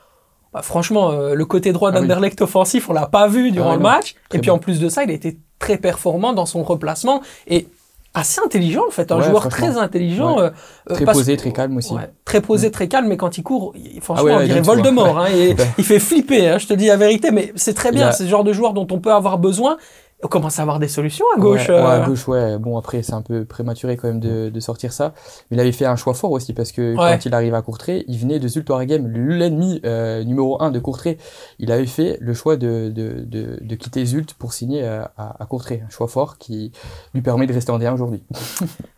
[0.54, 2.06] bah, franchement, euh, le côté droit Ah oui.
[2.06, 4.14] d'Anderlecht offensif, on l'a pas vu durant Ah le match.
[4.30, 4.56] Très et puis bon.
[4.56, 7.68] en plus de ça, il a été très performant dans son replacement et
[8.14, 9.12] assez intelligent en fait.
[9.12, 10.36] Un Ouais, joueur très intelligent.
[10.36, 10.42] Ouais.
[10.44, 10.50] euh,
[10.90, 11.92] euh, Très parce- posé, très calme aussi.
[11.92, 14.58] Ouais, très posé, très calme, mais quand il court, il- franchement, Ah on il dirait
[14.60, 14.62] hein.
[14.62, 15.18] Voldemort.
[15.18, 18.08] hein, et il fait flipper, hein, je te dis la vérité, mais c'est très bien.
[18.08, 19.76] a- C'est le genre de joueur dont on peut avoir besoin.
[20.22, 21.68] On commence à avoir des solutions à gauche.
[21.68, 22.58] Ouais, ouais, euh, à gauche, ouais.
[22.58, 25.12] Bon, après, c'est un peu prématuré quand même de, de sortir ça.
[25.50, 27.12] Mais il avait fait un choix fort aussi parce que Ouais.
[27.12, 30.78] quand il arrive à Courtrai, il venait de Zulte Waregem, l'ennemi euh, numéro un de
[30.78, 31.18] Courtrai.
[31.58, 35.42] Il avait fait le choix de, de, de, de quitter Zulte pour signer euh, à,
[35.42, 35.82] à Courtrai.
[35.86, 36.72] Un choix fort qui
[37.12, 38.22] lui permet de rester en D1 aujourd'hui.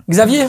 [0.08, 0.44] Xavier,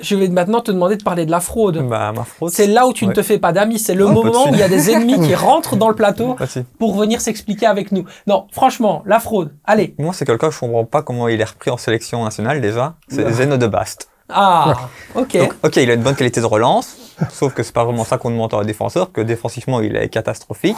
[0.00, 1.86] je vais maintenant te demander de parler de la fraude.
[1.88, 2.50] Bah, ma fraude.
[2.50, 3.78] C'est là où tu ne te fais pas d'amis.
[3.78, 5.94] C'est le Oh, de moment où il y a des ennemis qui rentrent dans le
[5.94, 6.36] plateau
[6.78, 8.04] pour venir s'expliquer avec nous.
[8.26, 9.52] Non, franchement, la fraude.
[9.64, 9.94] Allez.
[9.98, 12.94] Moi, c'est quelqu'un que je comprends pas comment il est repris en sélection nationale déjà.
[13.08, 13.30] C'est.
[13.30, 14.08] Zeno de Bast.
[14.32, 15.36] Ah, ok.
[15.36, 16.96] Donc, ok, il a une bonne qualité de relance,
[17.30, 20.08] sauf que c'est pas vraiment ça qu'on demande à un défenseur, que défensivement, il est
[20.08, 20.76] catastrophique.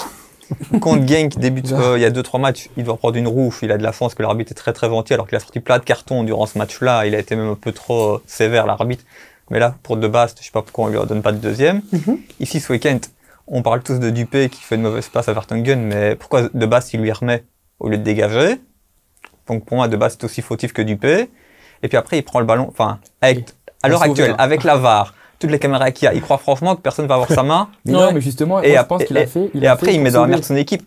[0.80, 3.72] Contre Genk, débute euh, il y a 2-3 matchs, il doit prendre une rouge, il
[3.72, 5.78] a de la chance que l'arbitre est très très gentil, alors qu'il a sorti plein
[5.78, 9.04] de cartons durant ce match-là, il a été même un peu trop euh, sévère, l'arbitre.
[9.50, 11.82] Mais là, pour De Bast, je sais pas pourquoi on lui donne pas de deuxième.
[11.92, 12.18] Mhm.
[12.40, 12.98] Ici, ce week-end,
[13.46, 16.66] on parle tous de Dupé qui fait une mauvaise passe à Vertonghen, mais pourquoi De
[16.66, 17.44] Bast, il lui remet
[17.80, 18.56] au lieu de dégager?
[19.46, 21.28] Donc pour moi, De Bast est aussi fautif que Dupé.
[21.82, 23.44] Et puis après, il prend le ballon, enfin, avec,
[23.82, 24.36] à l'heure actuelle, là.
[24.38, 27.14] avec la VAR, toutes les caméras qu'il y a, il croit franchement que personne va
[27.14, 27.68] avoir sa main.
[27.84, 28.00] Mais Ouais.
[28.00, 29.50] non, mais justement, Et moi, ap- je pense qu'il et- a fait.
[29.54, 30.82] Il et a après, fait il met dans la merde son équipe.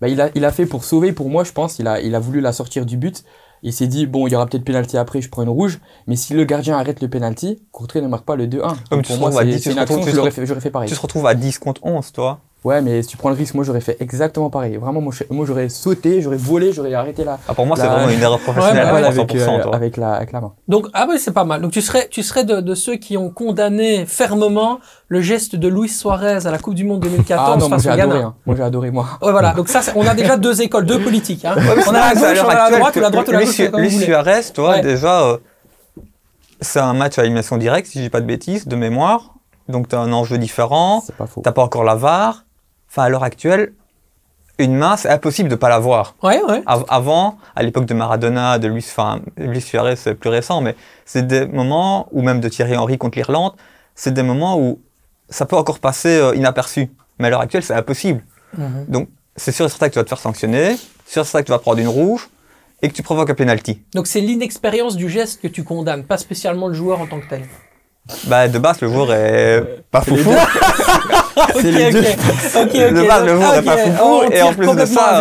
[0.00, 1.78] Bah, il, a, il a fait pour sauver, pour moi, je pense.
[1.78, 3.24] Il a, il a voulu la sortir du but.
[3.62, 5.80] Il s'est dit, bon, il y aura peut-être pénalty après, je prends une rouge.
[6.06, 8.68] Mais si le gardien arrête le pénalty, Courtrai ne marque pas le 2-1.
[8.68, 10.60] Donc, mais tu moi, à c'est 10, c'est tu une action, tu je fait, j'aurais
[10.60, 10.88] fait pareil.
[10.88, 12.40] Tu te retrouves à 10 contre 11, toi.
[12.62, 14.76] Ouais, mais si tu prends le risque, moi, j'aurais fait exactement pareil.
[14.76, 18.10] Vraiment, moi, moi, j'aurais sauté, j'aurais volé, j'aurais arrêté la, Ah, pour moi, c'est vraiment
[18.10, 19.74] une erreur professionnelle Ouais, balle à avec, 100%, euh, toi.
[19.74, 20.52] avec, la, avec la main.
[20.68, 21.62] Donc, ah ouais, c'est pas mal.
[21.62, 25.68] Donc, tu serais, tu serais de, de ceux qui ont condamné fermement le geste de
[25.68, 28.02] Luis Suarez à la Coupe du Monde 2014 Ah non, moi, face j'ai au Ghana.
[28.12, 28.24] adoré.
[28.24, 28.34] Hein.
[28.44, 29.06] Moi, j'ai adoré, moi.
[29.22, 29.54] Ouais, voilà.
[29.54, 31.46] Donc ça, on a déjà deux écoles, deux politiques.
[31.46, 31.54] Hein.
[31.56, 33.46] Ouais, on a la gauche, on a la droite, ou la droite, ou la Luis
[33.46, 34.04] gauche, Su- comme vous Luis.
[34.04, 34.82] Suarez, toi, Ouais.
[34.82, 35.38] déjà, euh,
[36.60, 39.34] c'est un match à élimination directe, si je dis pas de bêtises, de mémoire.
[39.70, 41.02] Donc, tu as un enjeu différent.
[41.06, 41.40] C'est pas faux.
[41.42, 42.44] T'as pas encore la VAR.
[42.90, 43.72] Enfin, à l'heure actuelle,
[44.58, 46.14] une main, c'est impossible de pas la voir.
[46.22, 46.62] Ouais, ouais.
[46.66, 50.76] Av- Avant, à l'époque de Maradona, de Luis, enfin, Luis Suarez, c'est plus récent, mais
[51.06, 53.52] c'est des moments, ou même de Thierry Henry contre l'Irlande,
[53.94, 54.78] c'est des moments où
[55.30, 56.90] ça peut encore passer euh, inaperçu.
[57.18, 58.22] Mais à l'heure actuelle, c'est impossible.
[58.58, 59.06] Mhm.
[59.36, 60.76] C'est sûr et certain que tu vas te faire sanctionner,
[61.06, 62.28] sûr et certain que tu vas prendre une rouge,
[62.82, 63.80] et que tu provoques un penalty.
[63.94, 67.28] Donc c'est l'inexpérience du geste que tu condamnes, pas spécialement le joueur en tant que
[67.28, 67.42] tel.
[68.24, 70.02] Bah, de base, le joueur est pas
[71.60, 72.58] C'est les foufou.
[72.60, 72.94] ok, ok, ok, ok.
[72.94, 75.20] De base, le joueur Ah, est pas Oh, on et en plus de ça,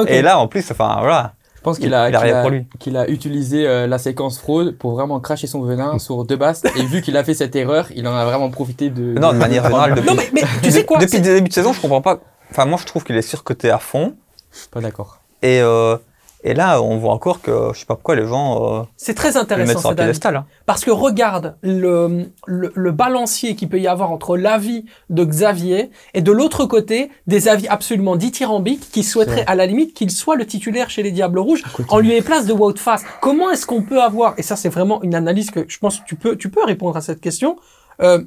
[0.00, 1.32] euh, et là, en plus, enfin, voilà.
[1.56, 2.66] Je pense qu'il Il- a, il a a, pour lui.
[2.78, 6.66] qu'il a utilisé euh, la séquence fraude pour vraiment cracher son venin sur Debast.
[6.76, 9.18] et vu qu'il a fait cette erreur, il en a vraiment profité de.
[9.18, 11.54] Non, de manière générale, depuis, Non mais, mais tu sais quoi depuis le début de
[11.54, 12.18] saison, je comprends pas.
[12.50, 14.14] Enfin, moi, je trouve qu'il est surcoté à fond.
[14.52, 15.20] Je suis pas d'accord.
[15.42, 15.96] Et, euh,
[16.42, 19.36] et là, on voit encore que, je sais pas pourquoi, les gens euh, C'est très
[19.36, 20.36] intéressant sur cette piédestal.
[20.36, 20.46] Hein.
[20.66, 25.90] Parce que regarde le, le, le balancier qu'il peut y avoir entre l'avis de Xavier
[26.14, 30.36] et de l'autre côté des avis absolument dithyrambiques qui souhaiteraient à la limite qu'il soit
[30.36, 33.02] le titulaire chez les Diables Rouges en lieu et place de Wout Fass.
[33.20, 36.04] Comment est-ce qu'on peut avoir, et ça c'est vraiment une analyse que je pense que
[36.06, 37.56] tu peux, tu peux répondre à cette question,
[38.00, 38.22] euh,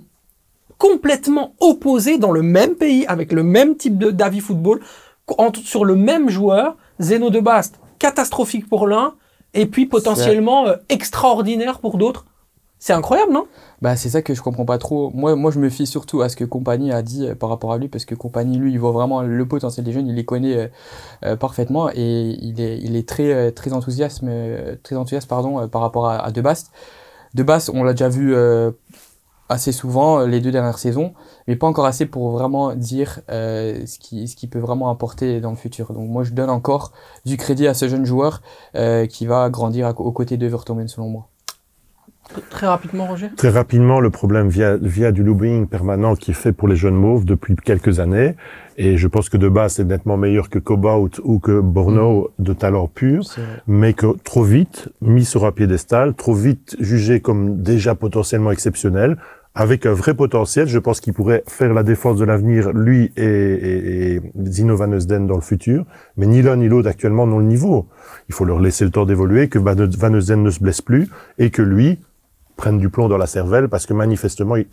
[0.77, 4.81] complètement opposé dans le même pays avec le même type d'avis football
[5.37, 9.15] entre- sur le même joueur, Zeno de Bast, catastrophique pour l'un
[9.53, 12.25] et puis potentiellement euh, extraordinaire pour d'autres.
[12.79, 13.45] C'est incroyable, non?
[13.81, 15.09] Bah, c'est ça que je comprends pas trop.
[15.13, 17.71] Moi, moi, je me fie surtout à ce que Compagnie a dit euh, par rapport
[17.71, 20.25] à lui, parce que Compagnie, lui, il voit vraiment le potentiel des jeunes, il les
[20.25, 20.69] connaît
[21.23, 24.21] euh, parfaitement et il est, il est très, très enthousiaste,
[24.83, 26.71] très enthousiaste, pardon, par rapport à, à Debast.
[27.33, 28.71] Debast, on l'a déjà vu euh,
[29.53, 31.13] assez souvent euh, les deux dernières saisons,
[31.47, 35.39] mais pas encore assez pour vraiment dire euh, ce qui, ce qui peut vraiment apporter
[35.39, 35.93] dans le futur.
[35.93, 36.91] Donc, moi, je donne encore
[37.25, 38.41] du crédit à ce jeune joueur
[38.75, 41.29] euh, qui va grandir à- aux côtés de Vertonghen, selon moi.
[42.49, 43.29] Très rapidement, Roger.
[43.35, 46.95] Très rapidement, le problème via, via du lobbying permanent qui est fait pour les jeunes
[46.95, 48.35] mauves depuis quelques années.
[48.77, 52.53] Et je pense que de base, c'est nettement meilleur que Cobalt ou que Borno de
[52.53, 53.23] talent pur.
[53.67, 59.17] Mais que trop vite mis sur un piédestal, trop vite jugé comme déjà potentiellement exceptionnel,
[59.55, 60.67] avec un vrai potentiel.
[60.67, 65.35] Je pense qu'il pourrait faire la défense de l'avenir, lui et, Zino Van Eusden dans
[65.35, 65.85] le futur.
[66.17, 67.87] Mais ni l'un ni l'autre actuellement n'ont le niveau.
[68.29, 71.09] Il faut leur laisser le temps d'évoluer, que Van Van Eusden ne se blesse plus
[71.37, 71.99] et que lui
[72.55, 74.67] prenne du plomb dans la cervelle parce que manifestement, il,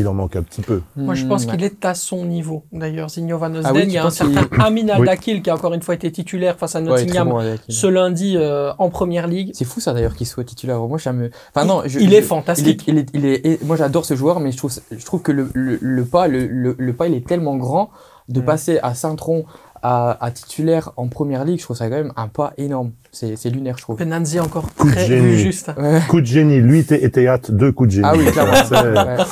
[0.00, 0.82] il en manque un petit peu.
[0.96, 2.64] Moi, je pense Hmm, qu'il est à son niveau.
[2.72, 4.90] D'ailleurs, Zinho Van Ah oui, il y a un certain Amin Oui.
[4.90, 8.34] Al-Dakil qui a encore une fois été titulaire face à Ouais, Nottingham bon ce lundi
[8.36, 9.50] euh, en première ligue.
[9.54, 10.78] C'est fou ça d'ailleurs qu'il soit titulaire.
[10.80, 11.30] Moi, me.
[11.54, 12.84] Enfin non, je- il je- est fantastique.
[12.86, 15.04] Il est, il est, il est- et moi j'adore ce joueur, mais je trouve, je
[15.04, 17.90] trouve que le, le, le pas, le, le, le pas, il est tellement grand
[18.28, 18.44] de Mm.
[18.44, 19.44] passer à Saint-Tron
[19.82, 21.58] à, à titulaire en première ligue.
[21.58, 22.90] Je trouve ça quand même un pas énorme.
[23.12, 23.96] C'est, c'est lunaire, je trouve.
[23.98, 25.36] Benanzi encore Coup de très génie.
[25.38, 25.70] juste.
[25.78, 26.00] Ouais.
[26.08, 28.06] Coup de génie, lui et et Théâtre, deux coups de génie.
[28.10, 29.16] Ah oui, clairement.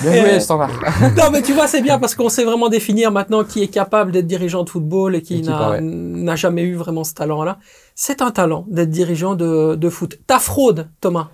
[0.00, 0.70] Bien joué, standard.
[1.16, 4.12] non, mais tu vois, c'est bien parce qu'on sait vraiment définir maintenant qui est capable
[4.12, 7.58] d'être dirigeant de football et qui n'a jamais eu vraiment ce talent-là.
[7.94, 10.18] C'est un talent d'être dirigeant de, de foot.
[10.26, 11.28] Ta fraude, Thomas.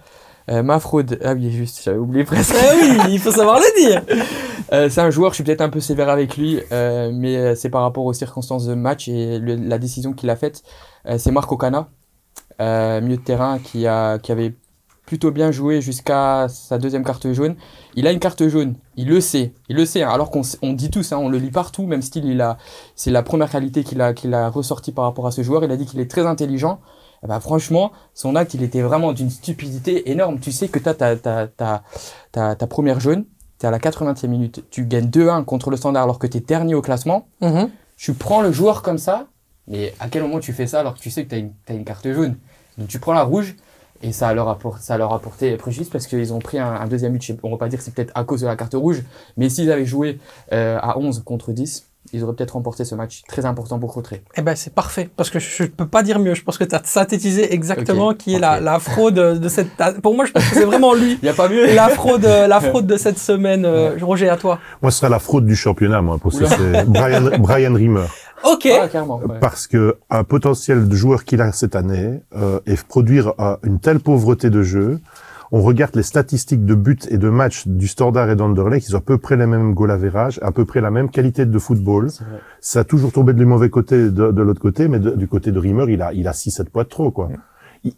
[0.51, 2.55] Euh, ma fraude, ah oui, juste, j'avais oublié presque.
[2.55, 4.03] Eh oui, il faut savoir le dire.
[4.73, 7.69] Euh, c'est un joueur, je suis peut-être un peu sévère avec lui, euh, mais c'est
[7.69, 10.63] par rapport aux circonstances de match et le- la décision qu'il a faite.
[11.19, 11.89] C'est Marco Cana,
[12.59, 14.55] milieu de terrain, qui, a, qui avait
[15.07, 17.57] plutôt bien joué jusqu'à sa deuxième carte jaune.
[17.95, 20.73] Il a une carte jaune, il le sait, il le sait, hein, alors qu'on on
[20.73, 22.57] dit tous, hein, on le lit partout, même style, il a,
[22.97, 25.65] c'est la première qualité qu'il a, qu'il a ressorti par rapport à ce joueur.
[25.65, 26.81] Il a dit qu'il est très intelligent.
[27.27, 30.41] Ben, franchement, son acte, il était vraiment d'une stupidité énorme.
[30.41, 31.83] Tu sais que tu as ta, ta, ta,
[32.33, 33.25] ta, ta première jaune,
[33.59, 36.37] tu es à la 80e minute, tu gagnes 2-1 contre le standard alors que tu
[36.39, 37.29] es dernier au classement.
[37.41, 37.71] Mhm.
[37.97, 39.29] Tu prends le joueur comme ça,
[39.69, 41.53] mais à quel moment tu fais ça alors que tu sais que tu as une,
[41.71, 42.37] une carte jaune?
[42.77, 43.57] Donc tu prends la rouge
[44.05, 47.39] et ça leur a, porté préjudice parce qu'ils ont pris un, deuxième but.
[47.43, 49.03] On va pas dire que c'est peut-être à cause de la carte rouge,
[49.37, 50.19] mais s'ils avaient joué
[50.53, 54.23] euh, à 11 contre 10, ils auraient peut-être remporté ce match très important pour Cotteret.
[54.37, 56.35] Eh ben, c'est parfait, parce que je ne peux pas dire mieux.
[56.35, 59.69] Je pense que tu as synthétisé exactement qui est la, fraude de cette...
[60.03, 61.19] Pour moi, je pense que c'est vraiment lui.
[61.23, 63.65] Il n'y a pas mieux La fraude, la fraude de cette semaine.
[63.65, 64.59] Euh, Roger, à toi.
[64.83, 68.07] Moi, ce sera la fraude du championnat, moi, pour ça, c'est Brian, Brian Rimmer.
[68.45, 68.69] Ok.
[68.71, 69.39] Ah, ouais.
[69.41, 73.81] Parce que un potentiel de joueur qu'il a cette année euh, et produire euh, une
[73.81, 75.01] telle pauvreté de jeu,
[75.57, 78.99] on regarde les statistiques de buts et de matchs du Standard et d'Anderlecht, ils ont
[78.99, 82.09] à peu près les mêmes goal average, à peu près la même qualité de football.
[82.61, 85.53] Ça a toujours tombé du mauvais côté de, de l'autre côté, mais de- du côté
[85.53, 87.29] de Rimmer, il a il a 6-7 points de trop quoi.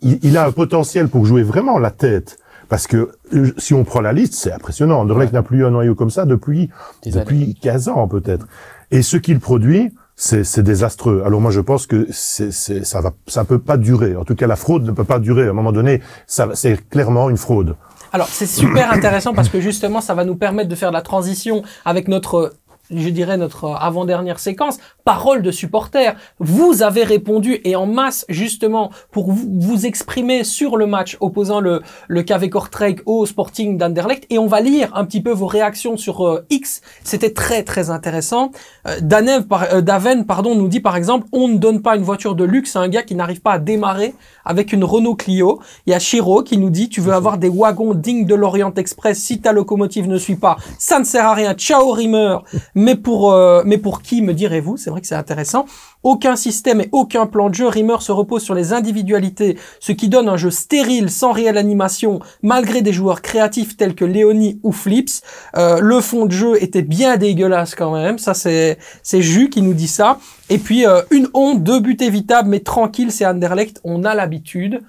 [0.02, 2.38] Il, a un potentiel pour jouer vraiment la tête.
[2.68, 5.00] Parce que euh, si on prend la liste, c'est impressionnant.
[5.00, 6.68] Anderlecht n'a plus eu un noyau comme ça depuis
[7.04, 7.24] Des années.
[7.24, 8.46] depuis 15 ans peut-être.
[8.90, 11.22] Et ce qu'il produit, c'est désastreux.
[11.24, 14.16] Alors moi je pense que ça va ça peut pas durer.
[14.16, 15.46] En tout cas la fraude ne peut pas durer.
[15.46, 17.76] À un moment donné, c'est clairement une fraude.
[18.12, 21.62] Alors, c'est super intéressant parce que justement, ça va nous permettre de faire la transition
[21.84, 22.54] avec notre,
[22.90, 26.16] je dirais, notre avant-dernière séquence, parole de supporters.
[26.40, 31.80] Vous avez répondu et en masse, justement, pour vous, exprimer sur le match opposant le,
[32.08, 34.26] le KV Kortrijk au Sporting d'Anderlecht.
[34.30, 36.80] Et on va lire un petit peu vos réactions sur euh, X.
[37.04, 38.50] C'était très, très intéressant.
[38.88, 42.02] Euh, Danev, par- euh, Daven, pardon, nous dit par exemple, on ne donne pas une
[42.02, 44.12] voiture de luxe à un gars qui n'arrive pas à démarrer
[44.44, 45.60] avec une Renault Clio.
[45.86, 48.74] Il y a Chiro qui nous dit, tu veux avoir des wagons dignes de l'Orient
[48.74, 51.54] Express si ta locomotive ne suit pas, ça ne sert à rien.
[51.54, 52.38] Ciao Rimmer.
[52.74, 54.76] Mais pour, euh, mais pour qui me direz-vous?
[54.76, 55.66] C'est vrai que c'est intéressant.
[56.02, 57.68] Aucun système et aucun plan de jeu.
[57.68, 62.20] Rimmer se repose sur les individualités, ce qui donne un jeu stérile, sans réelle animation,
[62.42, 65.22] malgré des joueurs créatifs tels que Léonie ou Flips.
[65.56, 68.18] Euh, le fond de jeu était bien dégueulasse quand même.
[68.18, 70.18] Ça, c'est c'est Jus qui nous dit ça.
[70.48, 73.80] Et puis, euh, une honte, deux buts évitables, mais tranquille, c'est Anderlecht.
[73.84, 74.82] On a l'habitude.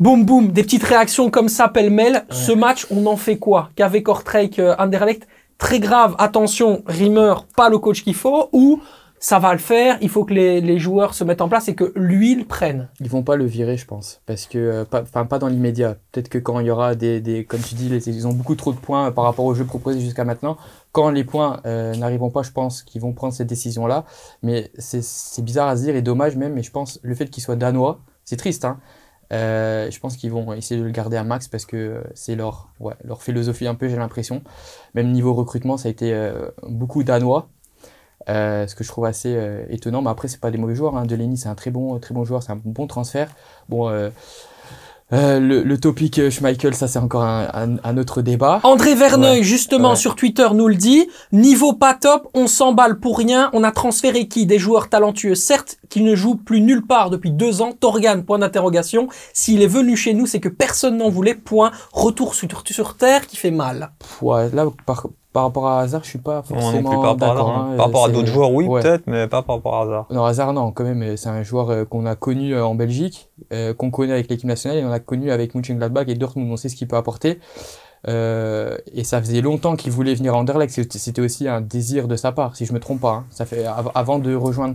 [0.00, 2.24] Boum, boum, des petites réactions comme ça, pêle-mêle.
[2.30, 3.70] Ce match, on en fait quoi?
[3.76, 5.26] Qu'avec Kortrijk, euh, Anderlecht?
[5.56, 8.80] Très grave, attention, Rimmer, pas le coach qu'il faut, ou
[9.24, 11.74] ça va le faire, il faut que les, les joueurs se mettent en place et
[11.74, 12.90] que l'huile prenne.
[13.00, 15.96] Ils vont pas le virer, je pense, parce que, euh, pas, enfin, pas dans l'immédiat.
[16.12, 18.74] Peut-être que quand il y aura des, des, comme tu dis, ils ont beaucoup trop
[18.74, 20.58] de points par rapport au jeu proposé jusqu'à maintenant.
[20.92, 24.04] Quand les points euh, n'arriveront pas, je pense qu'ils vont prendre cette décision-là.
[24.42, 26.52] Mais c'est bizarre à se dire et dommage même.
[26.52, 28.66] Mais je pense le fait qu'ils soient danois, c'est triste.
[28.66, 28.78] Hein.
[29.32, 32.36] Euh, je pense qu'ils vont essayer de le garder à max parce que euh, c'est
[32.36, 34.42] leur, ouais, leur philosophie un peu, j'ai l'impression.
[34.94, 37.48] Même niveau recrutement, ça a été euh, beaucoup danois.
[38.28, 40.96] Euh, ce que je trouve assez euh, étonnant, mais après c'est pas des mauvais joueurs.
[40.96, 41.04] Hein.
[41.04, 43.28] Delaney c'est un très bon, très bon joueur, c'est un bon transfert.
[43.68, 44.08] Bon, euh,
[45.12, 48.60] euh, le, le topic euh, Schmeichel, ça c'est encore un, un, un autre débat.
[48.62, 49.44] André Verneuil, Ouais.
[49.44, 49.96] justement, Ouais.
[49.96, 51.06] sur Twitter, nous le dit.
[51.30, 53.50] Niveau pas top, on s'emballe pour rien.
[53.52, 54.46] On a transféré qui?
[54.46, 57.72] Des joueurs talentueux, certes, qui ne jouent plus nulle part depuis deux ans.
[57.78, 59.08] Torgan, point d'interrogation.
[59.34, 61.34] S'il est venu chez nous, c'est que personne n'en voulait.
[61.34, 61.70] Point.
[61.92, 63.90] Retour sur, sur terre qui fait mal.
[64.22, 67.10] Ouais, là, par, par rapport à Hazard, je suis pas Moi non forcément plus par
[67.10, 67.50] rapport à d'accord.
[67.50, 67.68] Hein.
[67.72, 67.76] hein.
[67.76, 68.80] Par rapport à C'est- d'autres joueurs, oui, ouais.
[68.80, 70.06] peut-être, mais pas par rapport à Hazard.
[70.10, 72.74] Non, Hazard, non, quand même, euh, c'est un joueur euh, qu'on a connu euh, en
[72.74, 73.28] Belgique,
[73.76, 76.68] qu'on connaît avec l'équipe nationale et on a connu avec Mönchengladbach et Dortmund, on sait
[76.70, 77.38] ce qu'il peut apporter.
[78.06, 80.72] Euh, et ça faisait longtemps qu'il voulait venir à Anderlecht.
[80.92, 83.10] C'était aussi un désir de sa part, si je me trompe pas.
[83.12, 83.24] hein.
[83.30, 84.74] Ça fait av- avant de rejoindre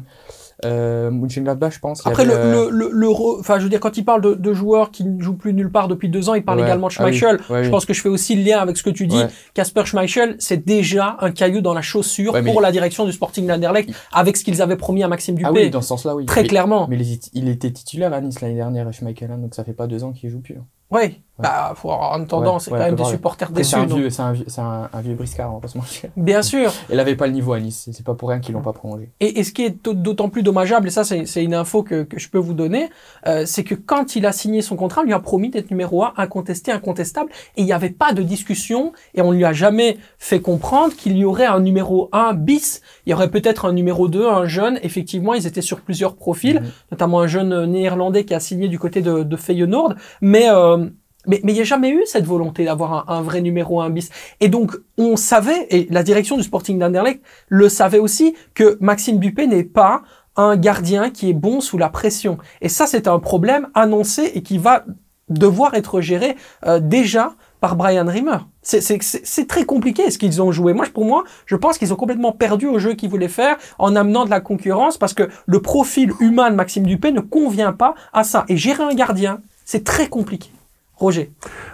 [0.65, 2.01] euh, Mönchengladbach, je pense.
[2.05, 4.21] il Après, avait, le, euh, le, le, le enfin, je veux dire, quand il parle
[4.21, 6.65] de, de joueurs qui ne jouent plus nulle part depuis deux ans, il parle Ouais.
[6.65, 7.11] également de Ah oui.
[7.17, 7.39] Schmeichel.
[7.49, 7.69] Ouais, je oui.
[7.71, 9.15] pense que je fais aussi le lien avec ce que tu dis.
[9.17, 9.27] Ouais.
[9.53, 13.89] Casper Schmeichel, c'est déjà un caillou dans la chaussure pour la direction du Sporting d'Anderlecht,
[14.11, 15.47] avec ce qu'ils avaient promis à Maxime Dupé.
[15.49, 16.25] Ah oui, dans ce sens-là, oui.
[16.25, 16.87] Très Mais- clairement.
[16.89, 19.87] Mais les- il était titulaire à Nice l'année dernière, Schmeichel, hein, donc ça fait pas
[19.87, 20.55] deux ans qu'il joue plus.
[20.55, 20.65] hein.
[20.91, 21.21] Oui.
[21.41, 23.69] Bah, faut- en attendant, Ouais, c'est ouais, quand même des supporters déçus.
[23.69, 23.97] C'est un, donc.
[23.99, 26.09] vieux, c'est un, vieux- c'est un, un vieux briscard, on va pas se mentir.
[26.17, 26.69] Bien sûr.
[26.91, 29.09] Il avait pas le niveau à Nice, c'est- pas pour rien qu'ils l'ont pas prolongé.
[29.21, 31.81] Et, et ce qui est d'aut- d'autant plus dommageable, et ça c'est c'est une info
[31.81, 32.89] que, que je peux vous donner,
[33.25, 36.03] euh, c'est que quand il a signé son contrat, on lui a promis d'être numéro
[36.03, 39.97] un, incontesté, incontestable, et il n'y avait pas de discussion, et on lui a jamais
[40.17, 44.09] fait comprendre qu'il y aurait un numéro 1 bis, il y aurait peut-être un numéro
[44.09, 46.69] 2, un jeune, effectivement ils étaient sur plusieurs profils, Mhm.
[46.91, 50.49] notamment un jeune euh, néerlandais qui a signé du côté de, de Feyenoord, mais...
[50.49, 50.78] euh,
[51.27, 54.09] mais il n'y a jamais eu cette volonté d'avoir un, vrai numéro 1 bis.
[54.39, 59.19] Et donc, on savait, et la direction du Sporting d'Anderlecht le savait aussi, que Maxime
[59.19, 60.01] Dupé n'est pas
[60.37, 62.37] un gardien qui est bon sous la pression.
[62.61, 64.85] Et ça, c'est un problème annoncé et qui va
[65.27, 68.37] devoir être géré euh, déjà par Brian Rimmer.
[68.61, 70.73] C'est- très compliqué ce qu'ils ont joué.
[70.73, 73.95] Moi, pour moi, je pense qu'ils ont complètement perdu au jeu qu'ils voulaient faire en
[73.95, 77.95] amenant de la concurrence parce que le profil humain de Maxime Dupé ne convient pas
[78.13, 78.45] à ça.
[78.47, 80.49] Et gérer un gardien, c'est très compliqué.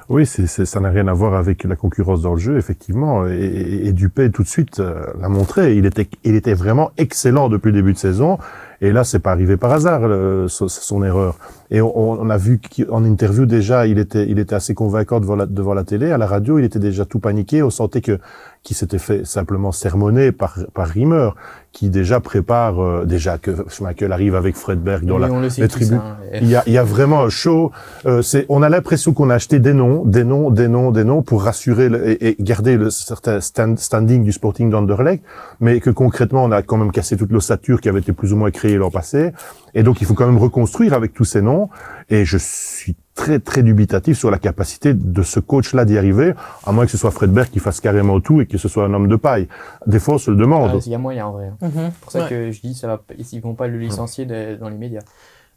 [0.09, 3.25] Oui, c'est- ça n'a rien à voir avec la concurrence dans le jeu, effectivement.
[3.27, 5.75] Et, et, et Dupé, tout de suite, euh, l'a montré.
[5.75, 8.37] Il était, il était vraiment excellent depuis le début de saison.
[8.81, 11.37] Et là, c'est pas arrivé par hasard, le- son, son erreur.
[11.71, 15.35] Et on, on a vu qu'en interview déjà, il était, il était assez convaincant devant
[15.35, 16.11] la, devant la télé.
[16.11, 17.63] À la radio, il était déjà tout paniqué.
[17.63, 18.19] On sentait que
[18.65, 21.29] qu'il s'était fait simplement sermonner par, par Rimmer,
[21.71, 26.01] qui déjà prépare, euh, déjà que Schmeichel arrive avec Fredberg dans Oui, la, tous, tribunes.
[26.03, 26.17] hein.
[26.41, 27.71] Il y a, il y a vraiment un show.
[28.07, 31.03] Euh, c'est, on a l'impression qu'on a acheté des noms, des noms, des noms, des
[31.03, 35.23] noms pour rassurer le- et, et garder le certain stand- standing du Sporting d'Anderlecht,
[35.59, 38.35] mais que concrètement on a quand même cassé toute l'ossature qui avait été plus ou
[38.35, 39.31] moins créée l'an passé.
[39.75, 41.69] Et donc il faut quand même reconstruire avec tous ces noms.
[42.09, 46.33] Et je suis très très dubitatif sur la capacité de ce coach-là d'y arriver,
[46.65, 48.93] à moins que ce soit Fredberg qui fasse carrément tout et que ce soit un
[48.93, 49.47] homme de paille.
[49.87, 50.71] Des fois on se le demande.
[50.75, 51.45] Ah, Il y a moyen en vrai.
[51.47, 51.57] hein.
[51.61, 51.71] Mhm.
[51.75, 52.29] C'est pour ça Ouais.
[52.29, 55.01] que je dis, ça va, ils vont pas le licencier de- dans les médias.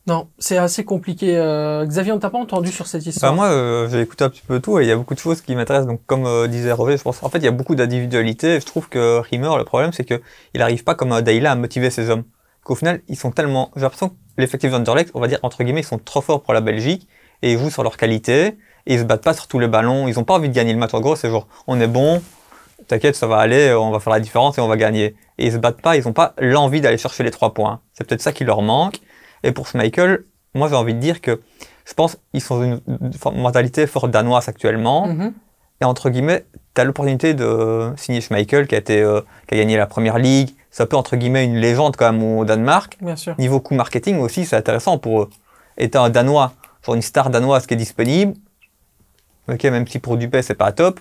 [0.07, 1.37] Non, c'est assez compliqué.
[1.37, 4.31] Euh, Xavier, on t'a pas entendu sur cette Bah, histoire moi, euh, j'ai écouté un
[4.31, 5.87] petit peu tout et il y a beaucoup de choses qui m'intéressent.
[5.89, 8.59] Donc, comme euh, disait Roger, je pense, en fait, il y a beaucoup d'individualité.
[8.59, 10.23] Je trouve que Rimmer, le problème, c'est que
[10.55, 12.23] il arrive pas comme un Daila à motiver ses hommes.
[12.65, 15.81] Qu'au final, ils sont tellement, j'ai l'impression que l'effectif d'Anderlecht, on va dire, entre guillemets,
[15.81, 17.07] ils sont trop forts pour la Belgique
[17.43, 20.09] et ils jouent sur leur qualité et ils se battent pas sur tous les ballons.
[20.09, 20.95] Ils ont pas envie de gagner le match.
[20.95, 22.22] En gros, c'est genre, on est bon,
[22.86, 25.14] t'inquiète, ça va aller, on va faire la différence et on va gagner.
[25.39, 27.80] Et ils se battent pas, ils ont pas l'envie d'aller chercher les trois points.
[27.93, 29.01] C'est peut-être ça qui leur manque.
[29.43, 30.24] Et pour Schmeichel,
[30.55, 31.41] moi, j'ai envie de dire que
[31.84, 35.07] je pense qu'ils sont dans une mentalité fort danoise actuellement.
[35.07, 35.32] Mhm.
[35.80, 39.59] Et entre guillemets, tu as l'opportunité de signer Schmeichel qui a, été, euh, qui a
[39.59, 40.51] gagné la première ligue.
[40.70, 42.99] C'est un peu entre guillemets une légende quand même au Danemark.
[43.01, 43.34] Bien sûr.
[43.39, 45.30] Niveau coût marketing aussi, c'est intéressant pour eux.
[45.76, 46.53] Étant un Danois,
[46.85, 48.35] genre une star danoise qui est disponible,
[49.49, 51.01] ok, même si pour Dupé c'est pas top,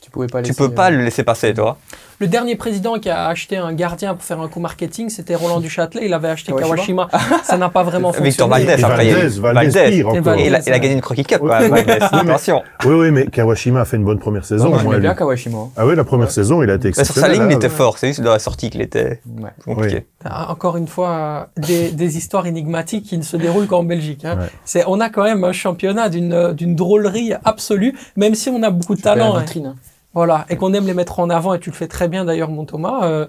[0.00, 1.78] Tu pouvais pas tu peux pas euh, le laisser passer, tu vois.
[2.20, 5.60] Le dernier président qui a acheté un gardien pour faire un coup marketing, c'était Roland
[5.60, 6.02] Duchâtelet.
[6.06, 7.08] Il avait acheté Kawashima.
[7.10, 7.40] Kawashima.
[7.44, 8.30] Ça n'a pas vraiment fonctionné.
[8.30, 9.40] Victor Valdez, après, Valdez, Valdez,
[9.70, 9.90] Valdez.
[9.96, 10.22] pire encore.
[10.22, 10.42] Valdez.
[10.42, 11.42] Et il a, il a gagné une Croquis Cup.
[11.42, 11.90] Valdez.
[12.00, 12.62] Attention.
[12.84, 14.70] Oui, oui, mais Kawashima a fait une bonne première saison.
[14.70, 15.00] Non, moi, lui.
[15.00, 15.58] bien Kawashima.
[15.76, 17.30] Ah oui, la première saison, il a été Mais sur exceptionnel.
[17.36, 17.58] sa ligne, il hein.
[17.58, 17.98] était fort.
[17.98, 19.50] C'est juste dans la sortie qu'il était Ouais.
[19.64, 20.06] compliqué.
[20.24, 24.24] Ah, Encore une fois, des, des histoires énigmatiques qui ne se déroulent qu'en Belgique.
[24.24, 24.38] Hein.
[24.38, 24.46] Ouais.
[24.64, 28.70] C'est, on a quand même un championnat d'une, d'une drôlerie absolue, même si on a
[28.70, 29.36] beaucoup de talent.
[29.36, 29.44] hein.
[30.14, 32.50] Voilà, et qu'on aime les mettre en avant, et tu le fais très bien d'ailleurs,
[32.50, 33.04] mon Thomas.
[33.04, 33.26] euh,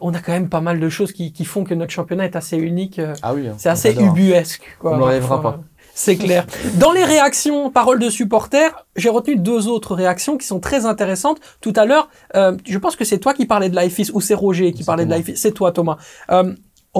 [0.00, 2.34] on a quand même pas mal de choses qui, qui font que notre championnat est
[2.36, 2.98] assez unique.
[2.98, 3.46] euh, Ah oui.
[3.48, 4.62] hein, c'est assez ubuesque.
[4.80, 5.52] Quoi, On l'enlèvera parfois.
[5.52, 5.60] pas.
[5.94, 6.46] C'est clair.
[6.76, 11.38] Dans les réactions, paroles de supporters, j'ai retenu deux autres réactions qui sont très intéressantes.
[11.60, 14.32] Tout à l'heure, euh, je pense que c'est toi qui parlais de l'IFIS ou c'est
[14.32, 15.36] Roger qui parlait de l'IFIS.
[15.36, 15.98] C'est toi, Thomas.
[16.30, 16.54] Euh,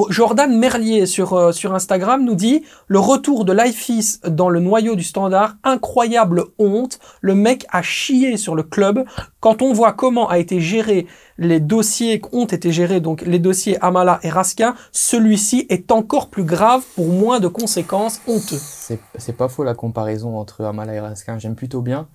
[0.09, 4.97] Jordan Merlier sur, euh, sur Instagram nous dit le retour de l'IFIS dans le noyau
[4.97, 6.99] du standard, incroyable honte.
[7.21, 9.05] Le mec a chié sur le club.
[9.41, 13.77] Quand on voit comment a été géré les dossiers qu'ont été gérés, donc les dossiers
[13.85, 18.61] Amala et Raskin, celui-ci est encore plus grave pour moins de conséquences honteux.
[19.19, 21.39] C'est pas faux la comparaison entre Amala et Raskin.
[21.39, 22.09] J'aime plutôt bien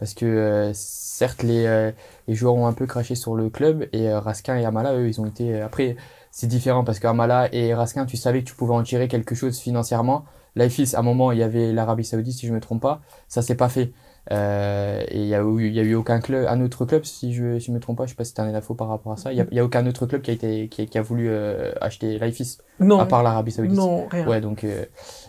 [0.00, 1.92] parce que euh, certes les, euh,
[2.26, 5.20] les joueurs ont un peu craché sur le club et Raskin et Amala eux ils
[5.20, 5.96] ont été après
[6.30, 9.58] c'est différent parce qu'Amala et Raskin tu savais que tu pouvais en tirer quelque chose
[9.58, 10.24] financièrement.
[10.56, 13.42] L'IFIS à un moment il y avait l'Arabie Saoudite si je me trompe pas ça
[13.42, 13.92] s'est pas fait.
[14.32, 17.66] Euh, et il y a eu a aucun club un autre club si je si
[17.68, 19.32] je me trompe pas je sais pas si t'as une info par rapport à ça
[19.32, 21.72] il y a, aucun autre club qui a été qui, a- qui a voulu euh,
[21.80, 23.76] acheter l'IFIS Non, à part l'Arabie Saoudite.
[23.76, 24.26] non, rien.
[24.28, 24.84] Ouais, donc euh,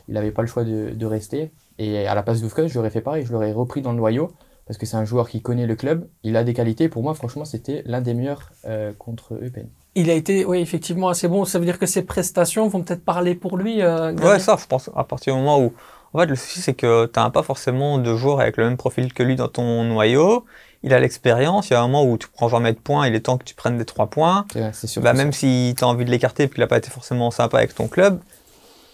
[0.08, 1.52] il n'avait pas le choix de, de rester.
[1.80, 4.34] Et à la place d'Oufkon, je l'aurais fait pareil, je l'aurais repris dans le noyau.
[4.68, 6.89] parce que c'est un joueur qui connaît le club, il a des qualités.
[6.89, 8.52] Pour moi, franchement, c'était l'un des meilleurs
[8.99, 9.68] contre Eupen.
[9.95, 11.43] Il a été, oui, effectivement, assez bon.
[11.43, 13.81] Ça veut dire que ses prestations vont peut-être parler pour lui.
[13.81, 15.73] Euh, Ouais, ça, je pense, à partir du moment où.
[16.13, 18.75] En fait, le souci, c'est que tu n'as pas forcément de joueur avec le même
[18.77, 20.45] profil que lui dans ton noyau.
[20.83, 21.69] Il a l'expérience.
[21.69, 23.07] Il y a un moment où tu prends jamais de points.
[23.07, 24.45] Il est temps que tu prennes des trois points.
[24.73, 25.01] Sûr.
[25.01, 27.57] Bah, même si tu as envie de l'écarter et qu'il n'a pas été forcément sympa
[27.59, 28.19] avec ton club,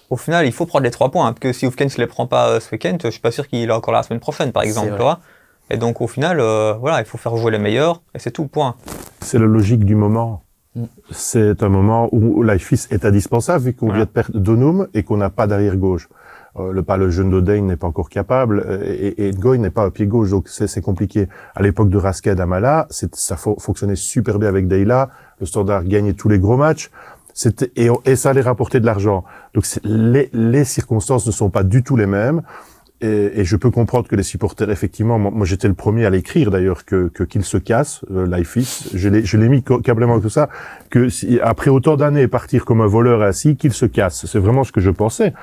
[0.10, 1.26] au final, il faut prendre les trois points.
[1.32, 3.48] Parce que si Oufkens ne les prend pas euh, ce week-end, je suis pas sûr
[3.48, 4.90] qu'il est encore là la semaine prochaine, par exemple.
[4.90, 4.98] vrai.
[4.98, 5.20] tu vois.
[5.70, 8.02] Et donc, au final, euh, voilà, il faut faire jouer les meilleurs.
[8.14, 8.76] Et c'est tout, point.
[9.22, 10.44] C'est la logique du moment.
[11.12, 14.00] C'est un moment où Lifeis est indispensable vu qu'on Voilà.
[14.00, 16.10] vient de perdre Donum et qu'on n'a pas d'arrière gauche.
[16.60, 19.70] Euh, le pas le jeune d'Odein n'est pas encore capable euh, et, et Ngoy n'est
[19.70, 21.28] pas un pied gauche donc c'est compliqué.
[21.56, 25.10] À l'époque de Rasquet Amala, ça fo- fonctionnait super bien avec Deila.
[25.40, 26.90] Le Standard gagnait tous les gros matchs.
[27.76, 29.24] Et, et ça allait rapporter de l'argent.
[29.54, 32.42] Donc les, les circonstances ne sont pas du tout les mêmes.
[33.00, 36.50] Et, et je peux comprendre que les supporters, effectivement, moi, j'étais le premier à l'écrire
[36.50, 38.90] d'ailleurs que qu'il se casse, euh, Lifeis.
[38.96, 40.50] Je l'ai je l'ai mis câblement que ça,
[40.90, 44.26] que si, après autant d'années partir comme un voleur ainsi, qu'il se casse.
[44.26, 45.34] C'est vraiment ce que je pensais.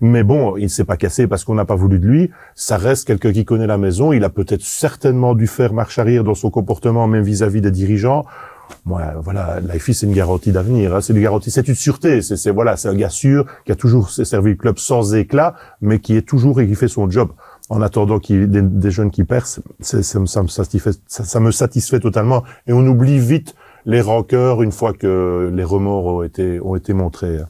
[0.00, 2.30] Mais bon, il s'est pas cassé parce qu'on n'a pas voulu de lui.
[2.54, 4.12] Ça reste quelqu'un qui connaît la maison.
[4.12, 8.26] Il a peut-être certainement dû faire marche arrière dans son comportement, même vis-à-vis des dirigeants.
[8.84, 10.94] Moi, voilà, Lifeis, c'est une garantie d'avenir.
[10.94, 11.00] Hein.
[11.00, 12.22] C'est une garantie, c'est une sûreté.
[12.22, 15.98] C'est, voilà, c'est un gars sûr qui a toujours servi le club sans éclat, mais
[15.98, 17.30] qui est toujours et qui fait son job.
[17.70, 21.50] En attendant qu'il des, des jeunes qui percent, ça, ça, me satisfait, ça, ça me
[21.50, 22.42] satisfait totalement.
[22.66, 23.54] Et on oublie vite
[23.84, 27.38] les rancœurs une fois que les remords ont été, ont été montrés.
[27.38, 27.48] hein.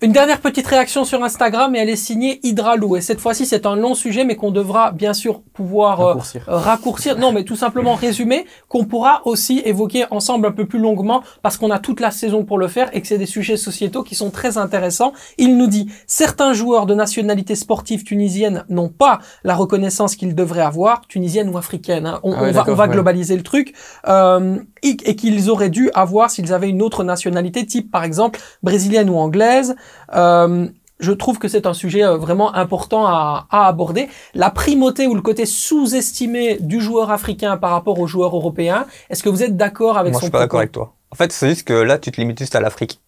[0.00, 2.94] Une dernière petite réaction sur Instagram et elle est signée Hydralou.
[2.94, 6.44] Et cette fois-ci, c'est un long sujet, mais qu'on devra bien sûr pouvoir euh, Raccourcir.
[6.48, 7.18] euh, raccourcir.
[7.18, 11.56] Non, mais tout simplement résumer, qu'on pourra aussi évoquer ensemble un peu plus longuement parce
[11.56, 14.14] qu'on a toute la saison pour le faire et que c'est des sujets sociétaux qui
[14.14, 15.12] sont très intéressants.
[15.36, 20.62] Il nous dit, certains joueurs de nationalité sportive tunisienne n'ont pas la reconnaissance qu'ils devraient
[20.62, 22.06] avoir, tunisienne ou africaine.
[22.06, 22.20] hein.
[22.22, 22.90] On, Ah ouais, on va, on d'accord, va ouais.
[22.90, 23.74] globaliser le truc.
[24.06, 28.38] Euh, et, et qu'ils auraient dû avoir s'ils avaient une autre nationalité, type par exemple
[28.62, 29.74] brésilienne ou anglaise.
[30.14, 30.68] Euh,
[31.00, 34.08] je trouve que c'est un sujet euh, vraiment important à, à aborder.
[34.34, 39.22] La primauté ou le côté sous-estimé du joueur africain par rapport au joueur européen, est-ce
[39.22, 40.94] que vous êtes d'accord avec Moi, son je suis pas d'accord avec toi.
[41.10, 43.00] En fait, c'est juste que là, tu te limites juste à l'Afrique.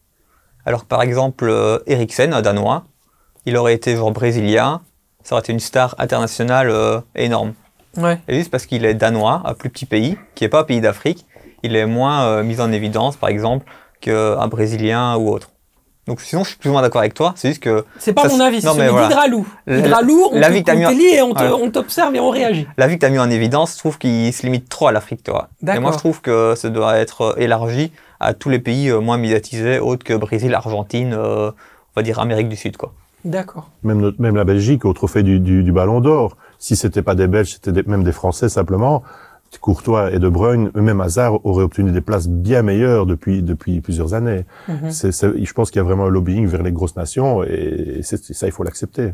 [0.64, 2.84] Alors que par exemple, euh, Eriksen, un Danois,
[3.46, 4.82] il aurait été genre brésilien,
[5.22, 7.54] ça aurait été une star internationale euh, énorme.
[7.96, 8.20] Ouais.
[8.28, 10.80] Et juste parce qu'il est danois, un plus petit pays, qui n'est pas un pays
[10.80, 11.26] d'Afrique,
[11.62, 13.66] il est moins euh, mis en évidence, par exemple,
[14.00, 15.50] qu'un brésilien ou autre.
[16.06, 17.34] Donc sinon, je suis plus ou moins d'accord avec toi.
[17.36, 19.08] C'est juste que C'est pas Ça, mon avis, c'est celui voilà.
[19.08, 19.46] d'Hydralou.
[19.66, 22.66] La- Hydralou, on la te, lit et on t'observe et on réagit.
[22.76, 24.92] la vie que tu as mis en évidence, je trouve qu'il se limite trop à
[24.92, 25.48] l'Afrique, tu vois.
[25.62, 29.00] Et moi, je trouve que ça doit être euh, élargi à tous les pays euh,
[29.00, 32.92] moins médiatisés, autres que Brésil, Argentine, euh, on va dire Amérique du Sud, quoi.
[33.24, 33.68] D'accord.
[33.82, 36.36] Même, notre- même la Belgique au trophée du, du, du Ballon d'Or.
[36.58, 39.02] Si c'était pas des Belges, c'était même des Français simplement.
[39.58, 44.14] Courtois et De Bruyne, eux-mêmes Hazard auraient obtenu des places bien meilleures depuis depuis plusieurs
[44.14, 44.44] années.
[44.68, 44.90] Mhm.
[44.90, 48.52] Je pense qu'il y a vraiment un lobbying vers les grosses nations et ça il
[48.52, 49.12] faut l'accepter.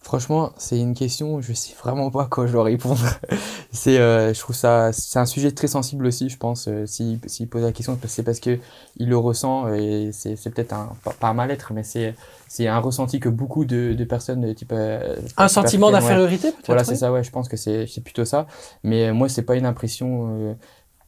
[0.00, 3.00] Franchement, c'est une question, je sais vraiment pas quoi je dois répondre.
[3.72, 6.68] c'est, euh, je trouve ça, c'est un sujet très sensible aussi, je pense.
[6.68, 8.58] euh, S'il s'il pose la question, c'est parce que
[8.96, 12.14] il le ressent et c'est, c'est peut-être un, pas, pas un mal-être, mais c'est,
[12.48, 14.72] c'est un ressenti que beaucoup de, de personnes de type.
[14.72, 15.92] euh, Un sentiment ouais.
[15.92, 18.46] d'infériorité peut-être Voilà, oui c'est ça, ouais, je pense que c'est, c'est plutôt ça.
[18.82, 20.54] Mais euh, moi, c'est pas une impression euh,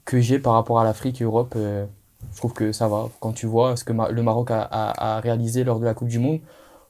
[0.04, 1.54] que j'ai par rapport à l'Afrique et l'Europe.
[1.56, 1.86] euh,
[2.32, 3.08] je trouve que ça va.
[3.20, 5.94] Quand tu vois ce que Ma- le Maroc a, a, a réalisé lors de la
[5.94, 6.40] Coupe du Monde,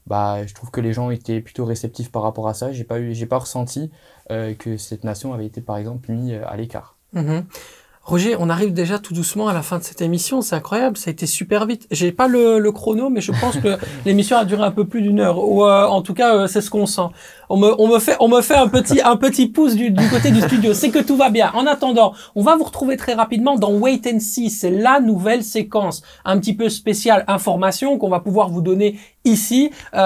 [0.07, 2.71] bah, je trouve que les gens étaient plutôt réceptifs par rapport à ça.
[2.73, 3.91] J'ai pas eu, j'ai pas ressenti
[4.59, 6.97] que cette nation avait été, par exemple, mise à l'écart.
[7.13, 7.45] Mhm.
[8.03, 10.41] Roger, on arrive déjà tout doucement à la fin de cette émission.
[10.41, 11.87] C'est incroyable, ça a été super vite.
[11.91, 15.01] J'ai pas le, le chrono, mais je pense que l'émission a duré un peu plus
[15.01, 15.37] d'une heure.
[15.37, 17.09] Ou euh, en tout cas, euh, c'est ce qu'on sent.
[17.51, 20.09] On me, on me fait, on me fait un petit, un petit pouce du, du
[20.09, 20.73] côté du studio.
[20.73, 21.51] C'est que tout va bien.
[21.53, 24.49] En attendant, on va vous retrouver très rapidement dans Wait and See.
[24.49, 28.95] C'est la nouvelle séquence, un petit peu spéciale information qu'on va pouvoir vous donner
[29.25, 29.97] ici euh,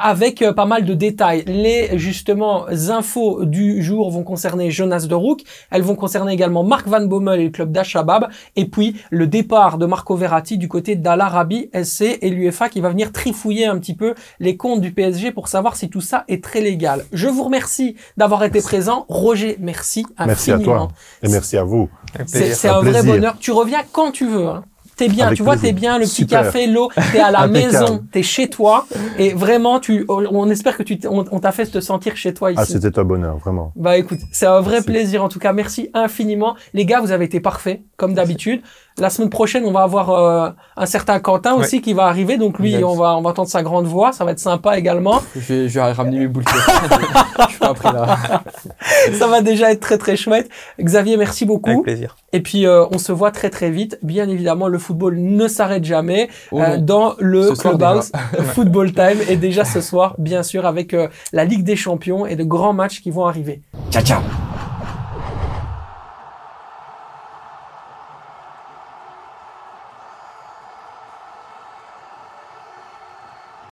[0.00, 1.44] avec euh, pas mal de détails.
[1.46, 6.86] Les justement infos du jour vont concerner Jonas de Rook, elles vont concerner également Marc
[6.86, 10.96] Van Bommel et le club d'Ashabab, et puis le départ de Marco Verratti du côté
[10.96, 14.92] d'Al Arabi SC et l'UEFA qui va venir trifouiller un petit peu les comptes du
[14.92, 16.73] PSG pour savoir si tout ça est très légal.
[17.12, 19.04] Je vous remercie d'avoir été présent.
[19.08, 20.86] Roger, merci Merci à infiniment.
[20.86, 20.88] toi
[21.22, 21.88] et merci à vous.
[22.26, 23.36] C'est Un un vrai bonheur.
[23.38, 24.46] Tu reviens quand tu veux.
[24.46, 24.64] Hein.
[24.96, 26.42] T'es bien, Avec tu vois, t'es bien, le petit Super.
[26.44, 28.86] café, l'eau, t'es à la maison, t'es chez toi,
[29.18, 32.32] et vraiment, tu, on espère que tu, t- on, on t'a fait te sentir chez
[32.32, 32.60] toi ici.
[32.62, 33.72] Ah, c'était un bonheur, vraiment.
[33.74, 34.86] Bah écoute, c'est un vrai Merci.
[34.86, 35.52] plaisir en tout cas.
[35.52, 36.54] Merci infiniment.
[36.74, 38.62] Les gars, vous avez été parfaits, comme d'habitude.
[38.98, 42.36] La semaine prochaine, on va avoir euh, un certain Quentin aussi qui va arriver.
[42.36, 42.84] Donc lui, Exact.
[42.84, 44.12] on va, on va entendre sa grande voix.
[44.12, 45.20] Ça va être sympa également.
[45.34, 46.44] Je vais, je vais ramener mes boules.
[46.48, 48.16] je suis pas après là.
[49.18, 50.48] ça va déjà être très très chouette.
[50.80, 51.70] Xavier, merci beaucoup.
[51.70, 52.16] Avec plaisir.
[52.32, 53.98] Et puis euh, on se voit très très vite.
[54.02, 58.12] Bien évidemment, le football ne s'arrête jamais Oh euh, dans le Clubhouse
[58.54, 62.36] Football Time et déjà ce soir, bien sûr, avec euh, la Ligue des Champions et
[62.36, 63.60] de grands matchs qui vont arriver.
[63.90, 64.20] Ciao, ciao